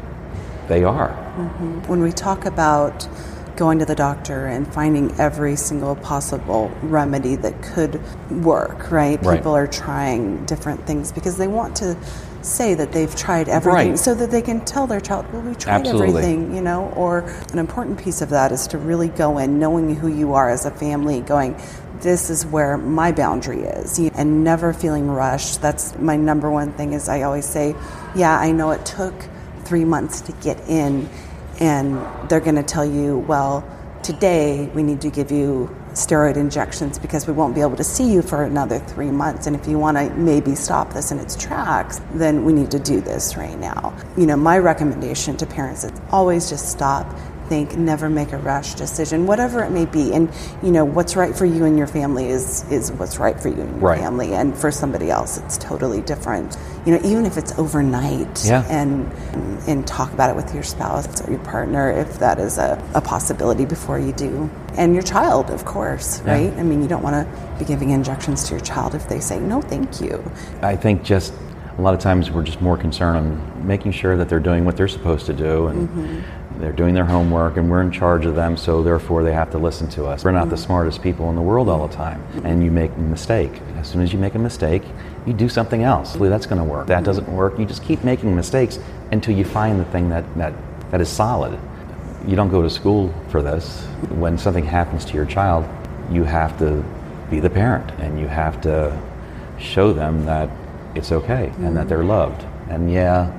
they 0.67 0.84
are. 0.84 1.10
Mm-hmm. 1.10 1.81
when 1.88 2.01
we 2.01 2.12
talk 2.12 2.46
about 2.46 3.08
going 3.55 3.79
to 3.79 3.86
the 3.86 3.96
doctor 3.96 4.48
and 4.48 4.72
finding 4.74 5.12
every 5.19 5.55
single 5.55 5.96
possible 5.96 6.69
remedy 6.81 7.36
that 7.36 7.62
could 7.62 8.01
work, 8.43 8.91
right? 8.91 9.22
Right. 9.24 9.38
People 9.38 9.53
are 9.53 9.67
trying 9.67 10.46
different 10.46 10.86
things 10.86 11.12
because 11.12 11.38
they 11.38 11.48
want 11.48 11.75
to 11.77 11.98
say 12.41 12.74
that 12.74 12.91
they've 12.91 13.13
tried 13.15 13.50
everything 13.50 13.89
Right. 13.91 14.00
so 14.00 14.13
that 14.15 14.31
they 14.31 14.41
can 14.41 14.62
tell 14.65 14.88
their 14.88 15.00
child, 15.00 15.31
well, 15.34 15.41
we 15.41 15.55
tried 15.55 15.81
Absolutely. 15.81 16.08
everything, 16.24 16.55
you 16.55 16.62
know? 16.62 16.91
Or 16.96 17.19
an 17.51 17.60
important 17.60 18.00
piece 18.00 18.22
of 18.22 18.29
that 18.29 18.51
is 18.51 18.67
to 18.67 18.77
really 18.77 19.10
go 19.10 19.38
in 19.38 19.60
knowing 19.60 19.96
who 19.96 20.08
you 20.08 20.34
are 20.34 20.50
as 20.50 20.65
a 20.65 20.72
family, 20.72 21.22
going, 21.22 21.60
this 22.01 22.29
is 22.29 22.46
where 22.46 22.77
my 22.77 23.12
boundary 23.12 23.60
is 23.60 24.00
and 24.00 24.41
never 24.41 24.72
feeling 24.72 25.10
rushed 25.10 25.62
that's 25.62 25.97
my 25.99 26.15
number 26.15 26.49
one 26.49 26.71
thing 26.71 26.93
is 26.93 27.10
i 27.10 27.23
always 27.23 27.43
say 27.45 27.75
yeah 28.15 28.39
i 28.39 28.54
know 28.54 28.71
it 28.71 28.86
took 28.86 29.13
three 29.65 29.84
months 29.84 30.21
to 30.21 30.32
get 30.41 30.58
in 30.69 31.10
and 31.60 31.99
they're 32.30 32.39
going 32.39 32.56
to 32.56 32.63
tell 32.63 32.86
you, 32.86 33.17
well, 33.19 33.67
today 34.02 34.69
we 34.73 34.82
need 34.84 35.02
to 35.02 35.10
give 35.10 35.32
you 35.32 35.75
steroid 35.93 36.38
injections 36.38 36.99
because 36.99 37.28
we 37.28 37.34
won't 37.34 37.56
be 37.56 37.62
able 37.62 37.75
to 37.75 37.84
see 37.84 38.12
you 38.12 38.21
for 38.21 38.43
another 38.43 38.80
three 38.80 39.12
months. 39.12 39.47
And 39.47 39.56
if 39.56 39.67
you 39.67 39.80
want 39.80 39.97
to 39.97 40.10
maybe 40.15 40.56
stop 40.56 40.93
this 40.93 41.12
in 41.12 41.19
its 41.19 41.36
tracks, 41.36 42.02
then 42.13 42.45
we 42.45 42.54
need 42.54 42.71
to 42.71 42.80
do 42.80 43.02
this 43.02 43.36
right 43.36 43.58
now. 43.60 43.95
You 44.17 44.25
know, 44.25 44.38
my 44.38 44.58
recommendation 44.58 45.38
to 45.38 45.45
parents 45.45 45.84
is 45.84 45.91
always 46.12 46.49
just 46.49 46.69
stop. 46.69 47.08
Think, 47.49 47.75
never 47.75 48.12
make 48.12 48.31
a 48.31 48.38
rash 48.38 48.75
decision, 48.75 49.25
whatever 49.25 49.63
it 49.63 49.71
may 49.71 49.88
be. 49.88 50.13
And 50.13 50.29
you 50.62 50.69
know 50.71 50.85
what's 50.85 51.15
right 51.15 51.35
for 51.35 51.45
you 51.45 51.65
and 51.65 51.79
your 51.79 51.88
family 51.88 52.27
is 52.29 52.63
is 52.71 52.91
what's 52.91 53.17
right 53.17 53.39
for 53.41 53.47
you 53.49 53.62
and 53.62 53.71
your 53.71 53.89
Right. 53.89 53.99
family, 53.99 54.33
and 54.35 54.55
for 54.55 54.69
somebody 54.69 55.09
else, 55.09 55.39
it's 55.39 55.57
totally 55.57 56.01
different. 56.01 56.55
You 56.85 56.93
know, 56.93 56.99
even 57.03 57.25
if 57.25 57.38
it's 57.38 57.57
overnight, 57.57 58.45
Yeah. 58.45 58.63
and 58.69 59.12
and 59.67 59.88
talk 59.88 60.13
about 60.13 60.29
it 60.29 60.35
with 60.35 60.53
your 60.53 60.62
spouse 60.62 61.07
or 61.27 61.31
your 61.31 61.39
partner 61.39 61.89
if 61.89 62.19
that 62.19 62.38
is 62.38 62.59
a, 62.59 62.77
a 62.93 63.01
possibility 63.01 63.65
before 63.65 63.97
you 63.97 64.12
do. 64.13 64.47
And 64.77 64.93
your 64.93 65.03
child, 65.03 65.49
of 65.49 65.65
course, 65.65 66.21
Yeah. 66.23 66.33
right? 66.33 66.53
I 66.59 66.62
mean, 66.62 66.83
you 66.83 66.88
don't 66.88 67.01
want 67.01 67.15
to 67.15 67.25
be 67.57 67.65
giving 67.65 67.89
injections 67.89 68.43
to 68.43 68.51
your 68.51 68.62
child 68.63 68.93
if 68.93 69.09
they 69.09 69.19
say, 69.19 69.39
no, 69.39 69.59
thank 69.59 70.01
you. 70.01 70.23
I 70.62 70.75
think 70.75 71.01
just 71.01 71.33
a 71.79 71.81
lot 71.81 71.93
of 71.95 71.99
times 71.99 72.29
we're 72.29 72.43
just 72.43 72.62
more 72.62 72.77
concerned 72.77 73.17
on 73.17 73.67
making 73.67 73.93
sure 73.93 74.17
that 74.17 74.29
they're 74.29 74.39
doing 74.39 74.65
what 74.65 74.75
they're 74.77 74.88
supposed 74.88 75.25
to 75.25 75.33
do 75.33 75.67
and 75.67 75.88
mm-hmm. 75.89 76.19
They're 76.60 76.74
doing 76.74 76.93
their 76.93 77.06
homework 77.06 77.56
and 77.56 77.72
we're 77.72 77.82
in 77.82 77.91
charge 77.91 78.26
of 78.26 78.36
them, 78.36 78.58
so 78.58 78.84
therefore 78.84 79.24
they 79.24 79.32
have 79.32 79.52
to 79.52 79.58
listen 79.58 79.88
to 79.91 80.06
us. 80.06 80.26
We're 80.26 80.32
not 80.32 80.50
the 80.50 80.58
smartest 80.58 81.02
people 81.02 81.30
in 81.30 81.36
the 81.36 81.41
world 81.41 81.69
all 81.69 81.88
the 81.88 81.95
time, 81.95 82.22
and 82.43 82.63
you 82.63 82.69
make 82.69 82.91
a 82.91 83.00
mistake. 83.00 83.52
As 83.78 83.88
soon 83.88 84.02
as 84.02 84.12
you 84.12 84.19
make 84.19 84.36
a 84.36 84.39
mistake, 84.39 84.84
you 85.26 85.34
do 85.34 85.48
something 85.48 85.84
else. 85.84 86.10
Hopefully 86.10 86.30
that's 86.30 86.45
going 86.45 86.60
to 86.60 86.65
work. 86.65 86.88
That 86.88 87.06
doesn't 87.06 87.28
work. 87.30 87.58
You 87.58 87.65
just 87.65 87.84
keep 87.84 88.04
making 88.04 88.36
mistakes 88.36 88.78
until 89.12 89.36
you 89.36 89.45
find 89.45 89.80
the 89.80 89.86
thing 89.86 90.10
that, 90.10 90.26
that, 90.38 90.54
that 90.91 91.00
is 91.00 91.08
solid. 91.08 91.58
You 92.28 92.36
don't 92.36 92.50
go 92.50 92.62
to 92.62 92.69
school 92.69 93.13
for 93.30 93.41
this. 93.41 93.82
When 94.10 94.38
something 94.38 94.65
happens 94.65 95.06
to 95.06 95.13
your 95.13 95.26
child, 95.26 95.65
you 96.12 96.26
have 96.26 96.60
to 96.60 96.84
be 97.30 97.39
the 97.39 97.50
parent 97.50 97.89
and 98.00 98.19
you 98.19 98.28
have 98.28 98.60
to 98.62 99.00
show 99.60 99.93
them 99.93 100.26
that 100.26 100.50
it's 100.95 101.12
okay 101.12 101.54
and 101.60 101.78
that 101.78 101.88
they're 101.88 102.00
mm-hmm. 102.00 102.10
loved. 102.10 102.45
And 102.69 102.91
yeah, 102.91 103.32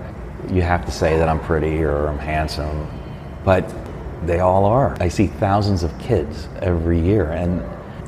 you 0.50 0.62
have 0.62 0.86
to 0.86 0.92
say 0.92 1.18
that 1.18 1.28
I'm 1.28 1.40
pretty 1.40 1.82
or 1.82 2.08
I'm 2.08 2.18
handsome, 2.18 2.88
but 3.44 3.72
they 4.26 4.40
all 4.40 4.64
are. 4.64 4.96
I 5.00 5.08
see 5.08 5.26
thousands 5.26 5.82
of 5.82 5.98
kids 5.98 6.48
every 6.60 7.00
year, 7.00 7.30
and 7.30 7.62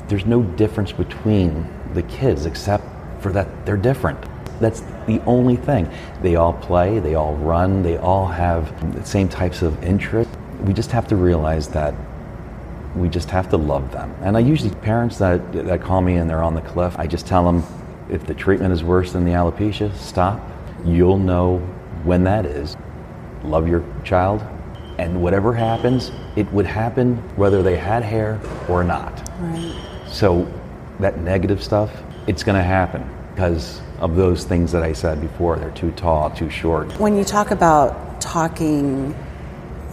there's 0.07 0.25
no 0.25 0.43
difference 0.43 0.91
between 0.91 1.67
the 1.93 2.03
kids 2.03 2.45
except 2.45 2.83
for 3.19 3.31
that 3.31 3.65
they're 3.65 3.77
different. 3.77 4.19
That's 4.59 4.81
the 5.07 5.21
only 5.25 5.55
thing. 5.55 5.89
They 6.21 6.35
all 6.35 6.53
play, 6.53 6.99
they 6.99 7.15
all 7.15 7.35
run, 7.35 7.83
they 7.83 7.97
all 7.97 8.27
have 8.27 8.93
the 8.93 9.05
same 9.05 9.27
types 9.27 9.61
of 9.61 9.81
interests. 9.83 10.35
We 10.61 10.73
just 10.73 10.91
have 10.91 11.07
to 11.07 11.15
realize 11.15 11.67
that 11.69 11.93
we 12.95 13.09
just 13.09 13.29
have 13.31 13.49
to 13.49 13.57
love 13.57 13.91
them. 13.91 14.15
And 14.21 14.37
I 14.37 14.39
usually, 14.41 14.73
parents 14.75 15.17
that, 15.17 15.51
that 15.53 15.81
call 15.81 16.01
me 16.01 16.15
and 16.17 16.29
they're 16.29 16.43
on 16.43 16.53
the 16.53 16.61
cliff, 16.61 16.95
I 16.99 17.07
just 17.07 17.25
tell 17.25 17.43
them 17.43 17.63
if 18.09 18.25
the 18.27 18.33
treatment 18.33 18.71
is 18.71 18.83
worse 18.83 19.11
than 19.11 19.25
the 19.25 19.31
alopecia, 19.31 19.93
stop. 19.95 20.39
You'll 20.85 21.17
know 21.17 21.57
when 22.03 22.23
that 22.25 22.45
is. 22.45 22.77
Love 23.43 23.67
your 23.67 23.83
child. 24.03 24.45
And 25.03 25.21
whatever 25.21 25.53
happens, 25.53 26.13
it 26.37 26.49
would 26.53 26.65
happen 26.65 27.17
whether 27.35 27.61
they 27.61 27.75
had 27.75 28.03
hair 28.03 28.39
or 28.69 28.85
not. 28.85 29.11
Right. 29.37 29.75
So 30.07 30.49
that 31.01 31.19
negative 31.19 31.61
stuff, 31.61 31.91
it's 32.25 32.41
going 32.41 32.57
to 32.57 32.63
happen 32.63 33.03
because 33.33 33.81
of 33.99 34.15
those 34.15 34.45
things 34.45 34.71
that 34.71 34.81
I 34.81 34.93
said 34.93 35.19
before. 35.19 35.57
They're 35.57 35.71
too 35.71 35.91
tall, 35.91 36.29
too 36.29 36.49
short. 36.49 36.97
When 37.01 37.17
you 37.17 37.25
talk 37.25 37.51
about 37.51 38.21
talking 38.21 39.13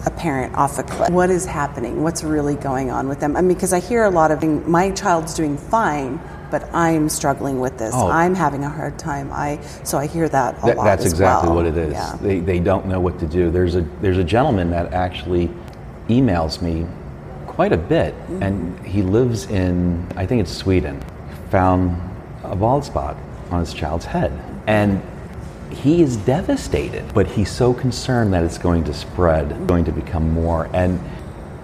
a 0.06 0.12
parent 0.12 0.54
off 0.54 0.78
a 0.78 0.84
cliff, 0.84 1.10
what 1.10 1.28
is 1.28 1.44
happening? 1.44 2.04
What's 2.04 2.22
really 2.22 2.54
going 2.54 2.92
on 2.92 3.08
with 3.08 3.18
them? 3.18 3.36
I 3.36 3.40
mean, 3.40 3.54
because 3.54 3.72
I 3.72 3.80
hear 3.80 4.04
a 4.04 4.10
lot 4.10 4.30
of 4.30 4.44
my 4.68 4.92
child's 4.92 5.34
doing 5.34 5.58
fine, 5.58 6.20
but 6.50 6.72
I'm 6.74 7.08
struggling 7.08 7.60
with 7.60 7.78
this. 7.78 7.92
Oh. 7.94 8.08
I'm 8.10 8.34
having 8.34 8.64
a 8.64 8.68
hard 8.68 8.98
time. 8.98 9.30
I 9.32 9.60
so 9.84 9.98
I 9.98 10.06
hear 10.06 10.28
that 10.28 10.58
a 10.62 10.66
That- 10.66 10.76
lot. 10.76 10.84
that's 10.84 11.04
exactly 11.04 11.48
well. 11.48 11.56
what 11.56 11.66
it 11.66 11.76
is. 11.76 11.92
Yeah. 11.92 12.16
They, 12.20 12.40
they 12.40 12.58
don't 12.60 12.86
know 12.86 13.00
what 13.00 13.18
to 13.20 13.26
do. 13.26 13.50
There's 13.50 13.76
a 13.76 13.82
there's 14.00 14.18
a 14.18 14.24
gentleman 14.24 14.70
that 14.70 14.92
actually 14.92 15.50
emails 16.08 16.60
me 16.60 16.86
quite 17.46 17.72
a 17.72 17.76
bit, 17.78 18.14
Mm-hmm. 18.14 18.42
and 18.42 18.86
he 18.86 19.02
lives 19.02 19.46
in 19.50 20.06
I 20.16 20.26
think 20.26 20.40
it's 20.42 20.52
Sweden. 20.52 21.00
Found 21.50 22.00
a 22.44 22.56
bald 22.56 22.84
spot 22.84 23.16
on 23.50 23.60
his 23.60 23.74
child's 23.74 24.04
head, 24.04 24.32
and 24.66 25.02
he 25.70 26.02
is 26.02 26.16
devastated. 26.16 27.04
But 27.14 27.26
he's 27.26 27.50
so 27.50 27.72
concerned 27.74 28.32
that 28.34 28.44
it's 28.44 28.58
going 28.58 28.84
to 28.84 28.94
spread, 28.94 29.66
going 29.66 29.84
to 29.84 29.92
become 29.92 30.30
more, 30.32 30.68
and 30.72 31.00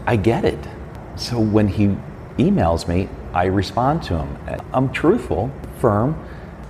I 0.07 0.17
get 0.17 0.45
it. 0.45 0.59
So 1.17 1.39
when 1.41 1.67
he 1.69 1.97
emails 2.39 2.87
me, 2.87 3.09
I 3.37 3.45
respond 3.45 4.03
to 4.05 4.15
them. 4.15 4.39
I'm 4.73 4.91
truthful, 4.91 5.53
firm. 5.79 6.19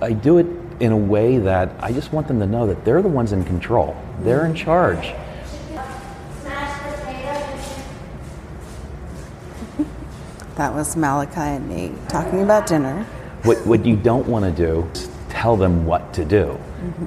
I 0.01 0.11
do 0.11 0.37
it 0.37 0.47
in 0.81 0.91
a 0.91 0.97
way 0.97 1.37
that 1.37 1.71
I 1.79 1.93
just 1.93 2.11
want 2.11 2.27
them 2.27 2.41
to 2.41 2.45
know 2.45 2.67
that 2.67 2.83
they're 2.83 3.01
the 3.01 3.07
ones 3.07 3.31
in 3.31 3.45
control. 3.45 3.95
They're 4.19 4.45
in 4.45 4.53
charge. 4.53 5.13
That 10.55 10.73
was 10.73 10.97
Malachi 10.97 11.39
and 11.39 11.69
me 11.69 11.93
talking 12.09 12.41
about 12.41 12.67
dinner. 12.67 13.05
What, 13.43 13.65
what 13.65 13.85
you 13.85 13.95
don't 13.95 14.27
want 14.27 14.43
to 14.43 14.51
do 14.51 14.89
is 14.91 15.09
tell 15.29 15.55
them 15.55 15.85
what 15.85 16.13
to 16.15 16.25
do. 16.25 16.59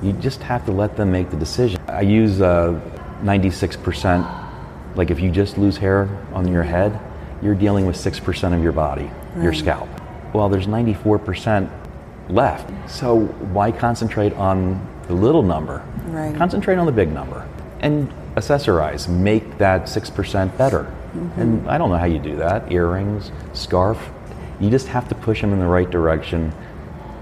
You 0.02 0.14
just 0.14 0.40
have 0.42 0.64
to 0.64 0.72
let 0.72 0.96
them 0.96 1.12
make 1.12 1.28
the 1.28 1.36
decision. 1.36 1.78
I 1.86 2.00
use 2.00 2.40
uh, 2.40 2.80
96%, 3.22 4.96
like 4.96 5.10
if 5.10 5.20
you 5.20 5.30
just 5.30 5.58
lose 5.58 5.76
hair 5.76 6.08
on 6.32 6.48
your 6.48 6.62
head, 6.62 6.98
you're 7.42 7.54
dealing 7.54 7.84
with 7.84 7.96
6% 7.96 8.54
of 8.56 8.62
your 8.62 8.72
body, 8.72 9.10
your 9.36 9.52
scalp. 9.52 9.88
Well, 10.32 10.48
there's 10.48 10.66
94% 10.66 11.70
left. 12.28 12.90
So 12.90 13.20
why 13.52 13.72
concentrate 13.72 14.32
on 14.34 14.86
the 15.06 15.14
little 15.14 15.42
number? 15.42 15.84
Right. 16.06 16.34
Concentrate 16.36 16.76
on 16.76 16.86
the 16.86 16.92
big 16.92 17.12
number 17.12 17.46
and 17.80 18.12
accessorize, 18.36 19.08
make 19.08 19.58
that 19.58 19.82
6% 19.82 20.56
better. 20.56 20.84
Mm-hmm. 20.84 21.40
And 21.40 21.70
I 21.70 21.78
don't 21.78 21.90
know 21.90 21.96
how 21.96 22.06
you 22.06 22.18
do 22.18 22.36
that 22.36 22.70
earrings, 22.70 23.32
scarf. 23.52 24.10
You 24.60 24.70
just 24.70 24.86
have 24.88 25.08
to 25.08 25.14
push 25.14 25.40
them 25.40 25.52
in 25.52 25.58
the 25.58 25.66
right 25.66 25.90
direction 25.90 26.50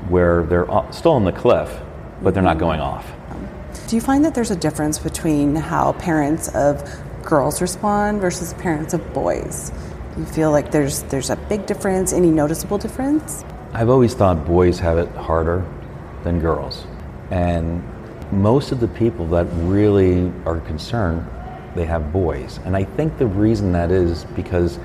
where 0.09 0.43
they're 0.45 0.71
uh, 0.71 0.91
still 0.91 1.13
on 1.13 1.25
the 1.25 1.33
cliff, 1.33 1.81
but 2.23 2.35
they're 2.35 2.43
not 2.43 2.57
mm-hmm. 2.57 2.61
going 2.61 2.81
off. 2.81 3.11
Do 3.87 3.97
you 3.97 4.03
find 4.03 4.25
that 4.25 4.35
there's 4.35 4.51
a 4.51 4.57
difference 4.57 4.99
between 4.99 5.55
how 5.55 5.93
parents 5.95 6.49
of 6.55 6.83
girls 7.23 7.63
respond 7.63 8.21
versus 8.21 8.53
parents 8.55 8.93
of 8.93 9.15
boys? 9.15 9.73
You 10.19 10.25
feel 10.25 10.51
like 10.51 10.73
there's 10.73 11.05
there's 11.05 11.31
a 11.31 11.37
big 11.37 11.65
difference, 11.67 12.13
any 12.13 12.33
noticeable 12.33 12.77
difference? 12.77 13.45
I've 13.73 13.89
always 13.89 14.15
thought 14.15 14.45
boys 14.45 14.81
have 14.81 14.99
it 14.99 15.09
harder 15.11 15.65
than 16.25 16.41
girls. 16.41 16.89
And 17.31 17.85
most 18.33 18.73
of 18.73 18.81
the 18.81 18.89
people 18.89 19.29
that 19.29 19.47
really 19.53 20.33
are 20.45 20.59
concerned, 20.63 21.25
they 21.77 21.85
have 21.85 22.13
boys. 22.13 22.59
And 22.65 22.77
I 22.77 22.83
think 22.83 23.17
the 23.19 23.29
reason 23.29 23.71
that 23.73 23.93
is 23.93 24.25
because 24.35 24.81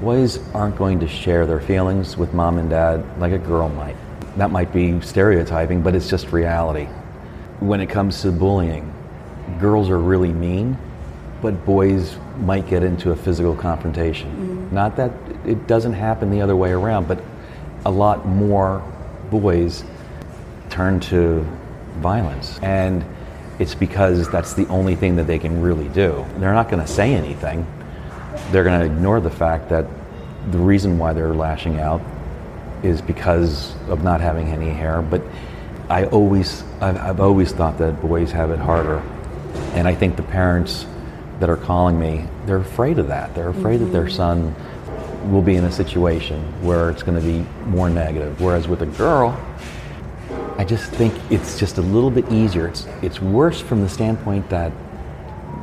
boys 0.00 0.38
aren't 0.54 0.76
going 0.76 1.00
to 1.00 1.08
share 1.08 1.44
their 1.44 1.60
feelings 1.60 2.16
with 2.16 2.32
mom 2.32 2.56
and 2.56 2.70
dad 2.70 3.04
like 3.20 3.32
a 3.32 3.38
girl 3.38 3.68
might. 3.68 3.96
That 4.38 4.50
might 4.50 4.72
be 4.72 4.98
stereotyping, 5.02 5.82
but 5.82 5.94
it's 5.94 6.08
just 6.08 6.32
reality. 6.32 6.86
When 7.60 7.82
it 7.82 7.90
comes 7.90 8.22
to 8.22 8.32
bullying, 8.32 8.90
girls 9.60 9.90
are 9.90 9.98
really 9.98 10.32
mean, 10.32 10.78
but 11.42 11.66
boys 11.66 12.16
might 12.38 12.66
get 12.68 12.82
into 12.82 13.10
a 13.10 13.16
physical 13.16 13.54
confrontation. 13.54 14.30
Mm-hmm. 14.30 14.57
Not 14.70 14.96
that 14.96 15.12
it 15.46 15.66
doesn't 15.66 15.94
happen 15.94 16.30
the 16.30 16.42
other 16.42 16.56
way 16.56 16.70
around, 16.70 17.08
but 17.08 17.22
a 17.84 17.90
lot 17.90 18.26
more 18.26 18.82
boys 19.30 19.84
turn 20.70 21.00
to 21.00 21.46
violence. 21.98 22.58
And 22.62 23.04
it's 23.58 23.74
because 23.74 24.30
that's 24.30 24.54
the 24.54 24.66
only 24.68 24.94
thing 24.94 25.16
that 25.16 25.26
they 25.26 25.38
can 25.38 25.60
really 25.62 25.88
do. 25.88 26.24
They're 26.36 26.54
not 26.54 26.70
going 26.70 26.84
to 26.84 26.90
say 26.90 27.14
anything. 27.14 27.66
They're 28.50 28.64
going 28.64 28.80
to 28.80 28.86
ignore 28.86 29.20
the 29.20 29.30
fact 29.30 29.70
that 29.70 29.86
the 30.50 30.58
reason 30.58 30.98
why 30.98 31.12
they're 31.12 31.34
lashing 31.34 31.80
out 31.80 32.00
is 32.82 33.02
because 33.02 33.74
of 33.88 34.04
not 34.04 34.20
having 34.20 34.48
any 34.48 34.70
hair. 34.70 35.02
But 35.02 35.22
I 35.88 36.04
always, 36.06 36.62
I've, 36.80 36.96
I've 36.96 37.20
always 37.20 37.52
thought 37.52 37.78
that 37.78 38.00
boys 38.00 38.30
have 38.32 38.50
it 38.50 38.58
harder. 38.58 38.98
And 39.72 39.88
I 39.88 39.94
think 39.94 40.16
the 40.16 40.22
parents 40.22 40.86
that 41.40 41.48
are 41.48 41.56
calling 41.56 41.98
me, 41.98 42.26
they're 42.46 42.56
afraid 42.56 42.98
of 42.98 43.08
that. 43.08 43.34
They're 43.34 43.50
afraid 43.50 43.78
that 43.78 43.92
their 43.92 44.06
mm-hmm. 44.06 44.54
son 44.54 45.32
will 45.32 45.42
be 45.42 45.56
in 45.56 45.64
a 45.64 45.72
situation 45.72 46.40
where 46.62 46.90
it's 46.90 47.02
going 47.02 47.20
to 47.20 47.24
be 47.24 47.46
more 47.66 47.90
negative. 47.90 48.40
Whereas 48.40 48.68
with 48.68 48.82
a 48.82 48.86
girl, 48.86 49.38
I 50.56 50.64
just 50.64 50.90
think 50.92 51.14
it's 51.30 51.58
just 51.58 51.78
a 51.78 51.82
little 51.82 52.10
bit 52.10 52.30
easier. 52.32 52.66
It's, 52.68 52.86
it's 53.02 53.20
worse 53.20 53.60
from 53.60 53.80
the 53.80 53.88
standpoint 53.88 54.48
that 54.50 54.72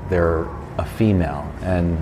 they're 0.10 0.48
a 0.78 0.86
female 0.86 1.52
and 1.62 1.98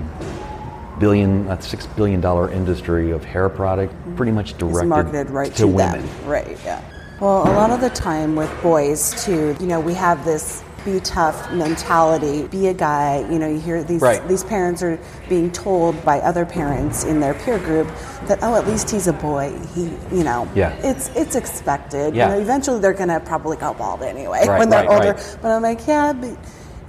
billion, 0.98 1.46
that's 1.46 1.66
six 1.66 1.86
billion 1.86 2.20
dollar 2.20 2.50
industry 2.50 3.10
of 3.10 3.24
hair 3.24 3.48
product, 3.48 3.92
mm-hmm. 3.92 4.16
pretty 4.16 4.32
much 4.32 4.56
directed 4.58 4.88
marketed 4.88 5.30
right 5.30 5.50
to, 5.52 5.58
to, 5.58 5.66
women. 5.66 6.08
Right, 6.24 6.58
yeah. 6.64 6.82
Well, 7.20 7.42
a 7.42 7.54
lot 7.54 7.70
of 7.70 7.80
the 7.80 7.90
time 7.90 8.36
with 8.36 8.50
boys 8.62 9.24
too, 9.24 9.56
you 9.60 9.66
know, 9.66 9.80
we 9.80 9.94
have 9.94 10.24
this 10.24 10.62
be 10.84 11.00
tough 11.00 11.50
mentality, 11.52 12.46
be 12.48 12.68
a 12.68 12.74
guy, 12.74 13.26
you 13.30 13.38
know, 13.38 13.48
you 13.48 13.58
hear 13.60 13.82
these 13.82 14.00
Right. 14.02 14.26
these 14.28 14.44
parents 14.44 14.82
are 14.82 14.98
being 15.28 15.50
told 15.50 16.04
by 16.04 16.20
other 16.20 16.44
parents 16.44 17.04
in 17.04 17.20
their 17.20 17.34
peer 17.34 17.58
group 17.58 17.88
that 18.26 18.38
oh 18.42 18.54
at 18.54 18.66
least 18.66 18.90
he's 18.90 19.06
a 19.06 19.12
boy. 19.12 19.52
He 19.74 19.84
you 20.12 20.24
know 20.24 20.48
Yeah. 20.54 20.70
it's 20.82 21.10
it's 21.14 21.34
expected. 21.36 22.14
Yeah. 22.14 22.28
You 22.28 22.34
know, 22.34 22.40
eventually 22.40 22.80
they're 22.80 22.92
gonna 22.92 23.20
probably 23.20 23.56
go 23.56 23.74
bald 23.74 24.02
anyway 24.02 24.46
Right, 24.46 24.58
when 24.58 24.68
they're 24.68 24.86
right, 24.86 25.08
older. 25.08 25.16
But 25.42 25.50
I'm 25.50 25.62
like, 25.62 25.86
yeah, 25.86 26.12
but 26.12 26.36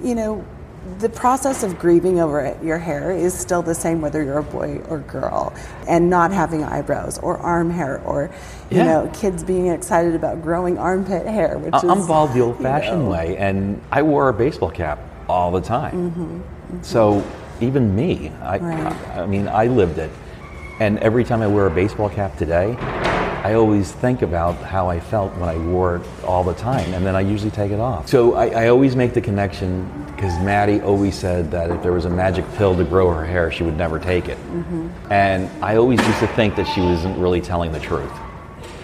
you 0.02 0.16
know, 0.16 0.44
the 1.00 1.10
process 1.10 1.64
of 1.64 1.80
grieving 1.80 2.20
over 2.20 2.40
it, 2.42 2.62
your 2.64 2.78
hair 2.78 3.12
is 3.12 3.34
still 3.34 3.62
the 3.62 3.74
same 3.76 4.02
whether 4.02 4.22
you're 4.24 4.38
a 4.38 4.44
boy 4.44 4.80
or 4.88 5.00
girl, 5.00 5.52
and 5.88 6.10
not 6.10 6.32
having 6.32 6.64
eyebrows 6.64 7.18
or 7.20 7.38
arm 7.38 7.70
hair 7.72 8.02
or 8.06 8.30
you 8.70 8.78
Yeah. 8.78 8.84
know 8.86 9.10
kids 9.14 9.44
being 9.44 9.68
excited 9.68 10.14
about 10.16 10.42
growing 10.44 10.78
armpit 10.78 11.26
hair, 11.26 11.58
which 11.58 11.74
I- 11.74 11.78
is 11.78 11.84
I'm 11.86 12.06
bald 12.06 12.34
the 12.34 12.42
old-fashioned 12.42 13.06
know. 13.06 13.12
way, 13.12 13.36
and 13.38 13.82
I 13.92 14.02
wore 14.04 14.30
a 14.30 14.34
baseball 14.34 14.70
cap 14.70 15.00
all 15.28 15.52
the 15.52 15.62
time. 15.62 16.44
So 16.82 17.24
even 17.62 17.96
me, 17.96 18.32
I, 18.44 18.60
Mm-hmm, 18.60 18.84
Right. 18.86 18.96
I, 19.16 19.22
I 19.22 19.26
mean, 19.26 19.48
I 19.48 19.68
lived 19.68 19.98
it. 19.98 20.12
And 20.80 21.00
every 21.00 21.24
time 21.24 21.42
I 21.42 21.48
wear 21.48 21.68
a 21.68 21.72
baseball 21.72 22.10
cap 22.10 22.38
today, 22.38 22.76
I 23.44 23.54
always 23.54 23.92
think 23.92 24.22
about 24.24 24.56
how 24.58 24.90
I 24.90 25.00
felt 25.00 25.36
when 25.38 25.48
I 25.50 25.58
wore 25.58 25.98
it 25.98 26.02
all 26.28 26.44
the 26.44 26.54
time, 26.54 26.94
and 26.94 27.06
then 27.06 27.16
I 27.16 27.22
usually 27.22 27.52
take 27.52 27.72
it 27.72 27.80
off. 27.80 28.08
So 28.10 28.36
I, 28.36 28.66
I 28.66 28.68
always 28.70 28.96
make 28.96 29.14
the 29.14 29.22
connection 29.22 29.88
because 30.26 30.44
Maddie 30.44 30.82
always 30.82 31.16
said 31.16 31.52
that 31.52 31.70
if 31.70 31.84
there 31.84 31.94
was 31.94 32.06
a 32.06 32.10
magic 32.10 32.46
pill 32.56 32.76
to 32.76 32.84
grow 32.84 33.14
her 33.14 33.24
hair, 33.24 33.52
she 33.52 33.64
would 33.64 33.78
never 33.78 34.00
take 34.00 34.28
it. 34.28 34.38
Mm-hmm. 34.38 34.90
And 35.12 35.64
I 35.64 35.76
always 35.76 36.00
used 36.00 36.20
to 36.20 36.28
think 36.30 36.56
that 36.56 36.66
she 36.66 36.82
wasn't 36.82 37.16
really 37.20 37.42
telling 37.42 37.72
the 37.72 37.80
truth. 37.80 38.12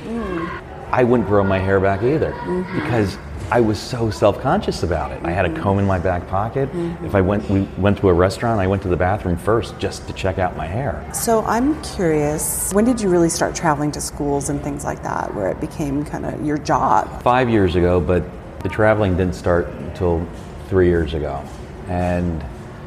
Mm. 0.06 0.62
I 0.92 1.04
wouldn't 1.04 1.28
grow 1.28 1.44
my 1.44 1.58
hair 1.58 1.80
back 1.80 2.04
either 2.04 2.32
mm-hmm. 2.32 2.80
because 2.80 3.18
I 3.50 3.60
was 3.60 3.80
so 3.80 4.12
self-conscious 4.12 4.84
about 4.84 5.12
it. 5.12 5.26
I 5.26 5.32
had 5.32 5.46
a 5.46 5.50
mm-hmm. 5.50 5.64
comb 5.64 5.80
in 5.80 5.86
my 5.86 5.98
back 5.98 6.28
pocket. 6.28 6.72
Mm-hmm. 6.72 7.06
If 7.06 7.16
I 7.16 7.22
went, 7.22 7.50
we 7.50 7.62
went 7.80 7.98
to 8.00 8.10
a 8.10 8.14
restaurant, 8.14 8.62
I 8.62 8.68
went 8.68 8.84
to 8.84 8.88
the 8.88 8.98
bathroom 8.98 9.36
first 9.36 9.80
just 9.80 10.06
to 10.08 10.14
check 10.14 10.38
out 10.38 10.56
my 10.56 10.68
hair. 10.68 11.04
So 11.12 11.42
I'm 11.46 11.82
curious, 11.82 12.72
when 12.72 12.86
did 12.86 13.02
you 13.02 13.10
really 13.10 13.30
start 13.30 13.56
traveling 13.56 13.92
to 13.94 14.02
schools 14.02 14.50
and 14.50 14.62
things 14.62 14.84
like 14.84 15.02
that, 15.02 15.34
where 15.34 15.50
it 15.50 15.60
became 15.60 16.06
kind 16.06 16.24
of 16.24 16.46
your 16.46 16.60
job? 16.60 17.24
Five 17.24 17.50
years 17.50 17.76
ago, 17.76 18.00
but 18.00 18.24
the 18.62 18.70
traveling 18.70 19.18
didn't 19.18 19.34
start 19.34 19.68
until 19.70 20.28
three 20.72 20.88
years 20.88 21.14
ago. 21.14 21.44
And 21.90 22.42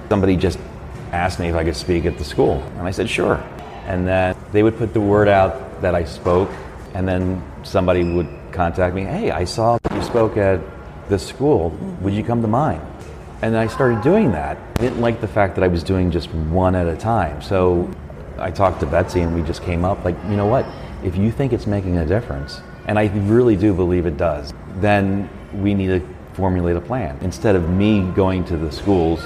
somebody 0.09 0.37
just 0.37 0.59
asked 1.13 1.39
me 1.39 1.49
if 1.49 1.55
I 1.55 1.65
could 1.65 1.77
speak 1.77 2.07
at 2.07 2.17
the 2.17 2.25
school, 2.25 2.63
and 2.79 2.89
I 2.89 2.91
said 2.91 3.11
sure. 3.11 3.37
And 3.87 4.09
then 4.09 4.35
they 4.53 4.63
would 4.63 4.79
put 4.79 4.95
the 4.95 5.03
word 5.03 5.29
out 5.29 5.83
that 5.83 5.95
I 5.95 6.05
spoke, 6.05 6.49
and 6.95 7.07
then 7.07 7.45
somebody 7.63 8.03
would 8.03 8.27
contact 8.53 8.95
me, 8.95 9.03
hey, 9.03 9.31
I 9.33 9.45
saw 9.45 9.79
you 9.95 10.03
spoke 10.03 10.39
at 10.39 10.61
this 11.11 11.27
school. 11.27 11.71
Would 12.01 12.15
you 12.15 12.25
come 12.25 12.41
to 12.41 12.49
mine? 12.49 12.81
And 13.43 13.55
I 13.55 13.67
started 13.67 14.01
doing 14.03 14.33
that. 14.33 14.57
I 14.79 14.81
didn't 14.81 15.03
like 15.03 15.21
the 15.21 15.29
fact 15.29 15.55
that 15.57 15.63
I 15.63 15.69
was 15.69 15.85
doing 15.85 16.11
just 16.11 16.33
one 16.33 16.75
at 16.75 16.89
a 16.89 16.97
time. 16.97 17.43
So 17.43 17.91
I 18.39 18.51
talked 18.51 18.81
to 18.81 18.87
Betsy 18.87 19.21
and 19.21 19.35
we 19.35 19.43
just 19.43 19.63
came 19.63 19.85
up 19.85 20.03
like, 20.07 20.17
you 20.31 20.37
know 20.37 20.47
what? 20.47 20.65
If 21.03 21.19
you 21.19 21.31
think 21.31 21.53
it's 21.53 21.67
making 21.67 21.99
a 21.99 22.07
difference, 22.07 22.63
and 22.87 22.99
I 22.99 23.09
really 23.27 23.57
do 23.57 23.75
believe 23.75 24.07
it 24.07 24.17
does, 24.17 24.55
then 24.77 25.29
we 25.53 25.75
need 25.75 25.89
to 25.89 26.14
formulate 26.35 26.77
a 26.77 26.81
plan. 26.81 27.19
Instead 27.23 27.57
of 27.57 27.71
me 27.71 28.03
going 28.13 28.45
to 28.45 28.57
the 28.57 28.71
schools, 28.71 29.25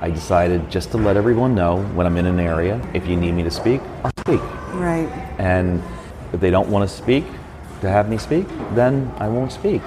I 0.00 0.10
decided 0.10 0.70
just 0.70 0.90
to 0.92 0.96
let 0.96 1.16
everyone 1.16 1.54
know 1.54 1.82
when 1.94 2.06
I'm 2.06 2.16
in 2.16 2.26
an 2.26 2.40
area, 2.40 2.80
if 2.94 3.06
you 3.06 3.16
need 3.16 3.32
me 3.32 3.42
to 3.42 3.50
speak, 3.50 3.82
I'll 4.02 4.12
speak. 4.18 4.40
Right. 4.72 5.08
And 5.38 5.82
if 6.32 6.40
they 6.40 6.50
don't 6.50 6.70
want 6.70 6.88
to 6.88 6.96
speak, 6.96 7.24
to 7.82 7.88
have 7.88 8.08
me 8.08 8.18
speak, 8.18 8.46
then 8.74 9.12
I 9.18 9.28
won't 9.28 9.52
speak. 9.52 9.82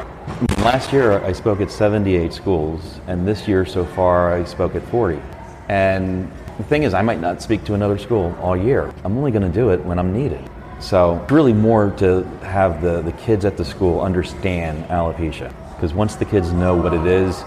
Last 0.60 0.94
year 0.94 1.24
I 1.24 1.32
spoke 1.32 1.62
at 1.62 1.70
78 1.70 2.34
schools, 2.34 3.00
and 3.08 3.28
this 3.28 3.48
year 3.48 3.66
so 3.66 3.86
far 3.86 4.34
I 4.34 4.44
spoke 4.44 4.76
at 4.76 4.84
40. 4.90 5.22
And 5.70 6.32
the 6.58 6.64
thing 6.64 6.84
is, 6.84 6.94
I 6.94 7.02
might 7.02 7.20
not 7.20 7.42
speak 7.42 7.64
to 7.66 7.74
another 7.74 7.98
school 7.98 8.36
all 8.42 8.56
year. 8.56 8.94
I'm 9.04 9.18
only 9.18 9.32
going 9.32 9.44
to 9.44 9.50
do 9.50 9.70
it 9.70 9.84
when 9.84 9.98
I'm 9.98 10.14
needed. 10.14 10.48
So, 10.80 11.20
it's 11.24 11.32
really 11.32 11.54
more 11.54 11.92
to 11.98 12.24
have 12.42 12.82
the, 12.82 13.02
the 13.02 13.14
kids 13.14 13.46
at 13.46 13.58
the 13.58 13.64
school 13.64 14.02
understand 14.02 14.86
alopecia. 14.86 15.54
Because 15.84 15.94
once 15.94 16.16
the 16.16 16.24
kids 16.24 16.54
know 16.54 16.78
what 16.78 16.94
it 16.94 17.06
is, 17.06 17.44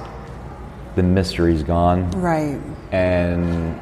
the 0.95 1.03
mystery's 1.03 1.63
gone. 1.63 2.11
Right. 2.11 2.61
And 2.93 3.81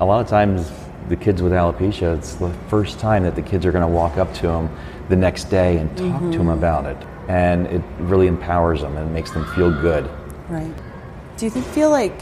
a 0.00 0.06
lot 0.06 0.22
of 0.22 0.28
times, 0.28 0.72
the 1.10 1.16
kids 1.16 1.42
with 1.42 1.52
alopecia, 1.52 2.16
it's 2.16 2.36
the 2.36 2.48
first 2.68 2.98
time 2.98 3.24
that 3.24 3.34
the 3.34 3.42
kids 3.42 3.66
are 3.66 3.70
going 3.70 3.86
to 3.86 3.94
walk 3.94 4.16
up 4.16 4.32
to 4.36 4.46
them 4.46 4.74
the 5.10 5.16
next 5.16 5.50
day 5.50 5.76
and 5.76 5.90
talk 5.90 5.98
to 5.98 6.08
them 6.08 6.32
mm-hmm. 6.32 6.48
about 6.48 6.86
it. 6.86 6.96
And 7.28 7.66
it 7.66 7.82
really 7.98 8.28
empowers 8.28 8.80
them 8.80 8.96
and 8.96 9.12
makes 9.12 9.32
them 9.32 9.44
feel 9.54 9.70
good. 9.70 10.08
Right. 10.48 10.74
Do 11.36 11.44
you 11.44 11.50
think, 11.50 11.66
feel 11.66 11.90
like, 11.90 12.18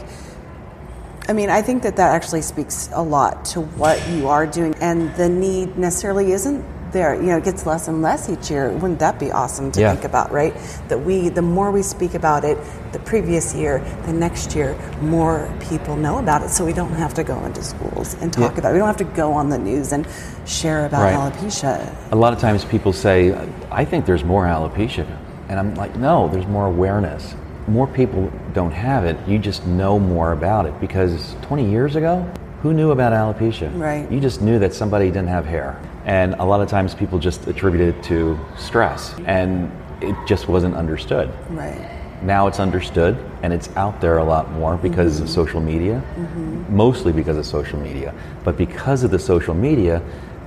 I 1.29 1.31
mean, 1.31 1.49
I 1.49 1.61
think 1.61 1.83
that 1.83 1.95
that 1.95 2.13
actually 2.13 2.41
speaks 2.41 2.89
a 2.91 3.01
lot 3.01 3.45
to 3.45 3.61
what 3.61 4.05
you 4.09 4.27
are 4.27 4.45
doing, 4.45 4.75
and 4.81 5.15
the 5.15 5.29
need 5.29 5.77
necessarily 5.77 6.33
isn't 6.33 6.65
there. 6.91 7.15
You 7.15 7.27
know, 7.27 7.37
it 7.37 7.43
gets 7.43 7.65
less 7.65 7.87
and 7.87 8.01
less 8.01 8.29
each 8.29 8.49
year. 8.51 8.69
Wouldn't 8.71 8.99
that 8.99 9.19
be 9.19 9.31
awesome 9.31 9.71
to 9.73 9.79
Yeah. 9.81 9.93
think 9.93 10.05
about, 10.05 10.31
right? 10.31 10.53
That 10.87 11.03
we, 11.05 11.29
the 11.29 11.41
more 11.41 11.71
we 11.71 11.81
speak 11.81 12.13
about 12.13 12.43
it, 12.43 12.57
the 12.91 12.99
previous 12.99 13.53
year, 13.55 13.81
the 14.05 14.13
next 14.13 14.55
year, 14.55 14.75
more 15.01 15.47
people 15.59 15.95
know 15.95 16.17
about 16.19 16.41
it. 16.43 16.49
So 16.49 16.65
we 16.65 16.73
don't 16.73 16.93
have 16.93 17.13
to 17.15 17.23
go 17.23 17.43
into 17.45 17.63
schools 17.63 18.15
and 18.21 18.31
talk 18.31 18.53
Yeah. 18.53 18.59
about 18.59 18.69
it. 18.69 18.73
We 18.73 18.79
don't 18.79 18.87
have 18.87 18.97
to 18.97 19.03
go 19.15 19.33
on 19.33 19.49
the 19.49 19.57
news 19.57 19.91
and 19.93 20.05
share 20.45 20.85
about 20.85 21.03
Right. 21.03 21.15
alopecia. 21.15 21.79
A 22.11 22.15
lot 22.15 22.33
of 22.33 22.39
times 22.39 22.65
people 22.65 22.93
say, 22.93 23.33
I 23.71 23.85
think 23.85 24.05
there's 24.05 24.23
more 24.25 24.45
alopecia. 24.45 25.05
And 25.49 25.59
I'm 25.59 25.75
like, 25.75 25.95
no, 25.97 26.27
there's 26.29 26.47
more 26.47 26.65
awareness. 26.67 27.35
More 27.67 27.87
people 27.87 28.29
don't 28.53 28.71
have 28.73 29.05
it. 29.05 29.17
You 29.27 29.37
just 29.37 29.65
know 29.67 29.99
more 29.99 30.31
about 30.31 30.65
it 30.65 30.73
because 30.81 31.35
20 31.41 31.69
years 31.69 31.95
ago, 31.95 32.25
who 32.63 32.73
knew 32.73 32.91
about 32.91 33.13
alopecia? 33.13 33.69
Right. 33.79 34.09
You 34.11 34.19
just 34.19 34.41
knew 34.41 34.59
that 34.59 34.73
somebody 34.73 35.07
didn't 35.07 35.27
have 35.29 35.45
hair. 35.45 35.75
And 36.05 36.35
a 36.35 36.43
lot 36.43 36.61
of 36.61 36.69
times 36.69 36.95
people 36.95 37.19
just 37.19 37.47
attribute 37.47 37.95
it 37.95 38.03
to 38.05 38.39
stress 38.57 39.13
and 39.25 39.71
it 40.01 40.15
just 40.27 40.47
wasn't 40.47 40.75
understood. 40.75 41.31
Right. 41.49 41.99
Now 42.23 42.47
it's 42.47 42.59
understood 42.59 43.17
and 43.43 43.53
it's 43.53 43.75
out 43.75 44.01
there 44.01 44.17
a 44.17 44.23
lot 44.23 44.51
more 44.51 44.77
because 44.77 45.19
of 45.19 45.25
mm-hmm. 45.25 45.33
social 45.33 45.61
media, 45.61 46.03
mm-hmm. 46.15 46.75
mostly 46.75 47.11
because 47.11 47.37
of 47.37 47.45
social 47.45 47.79
media. 47.79 48.13
But 48.43 48.57
because 48.57 49.03
of 49.03 49.11
the 49.11 49.19
social 49.19 49.53
media, 49.53 50.01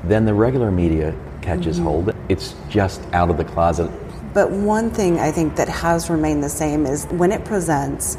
then 0.04 0.24
the 0.24 0.34
regular 0.34 0.70
media 0.70 1.14
catches 1.40 1.76
mm-hmm. 1.76 1.86
hold. 1.86 2.14
It's 2.28 2.54
just 2.68 3.02
out 3.12 3.30
of 3.30 3.36
the 3.36 3.44
closet. 3.44 3.90
But 4.32 4.50
one 4.50 4.90
thing 4.90 5.20
I 5.20 5.30
think 5.30 5.56
that 5.56 5.68
has 5.68 6.10
remained 6.10 6.42
the 6.42 6.48
same 6.48 6.86
is 6.86 7.06
when 7.06 7.30
it 7.30 7.44
presents, 7.44 8.18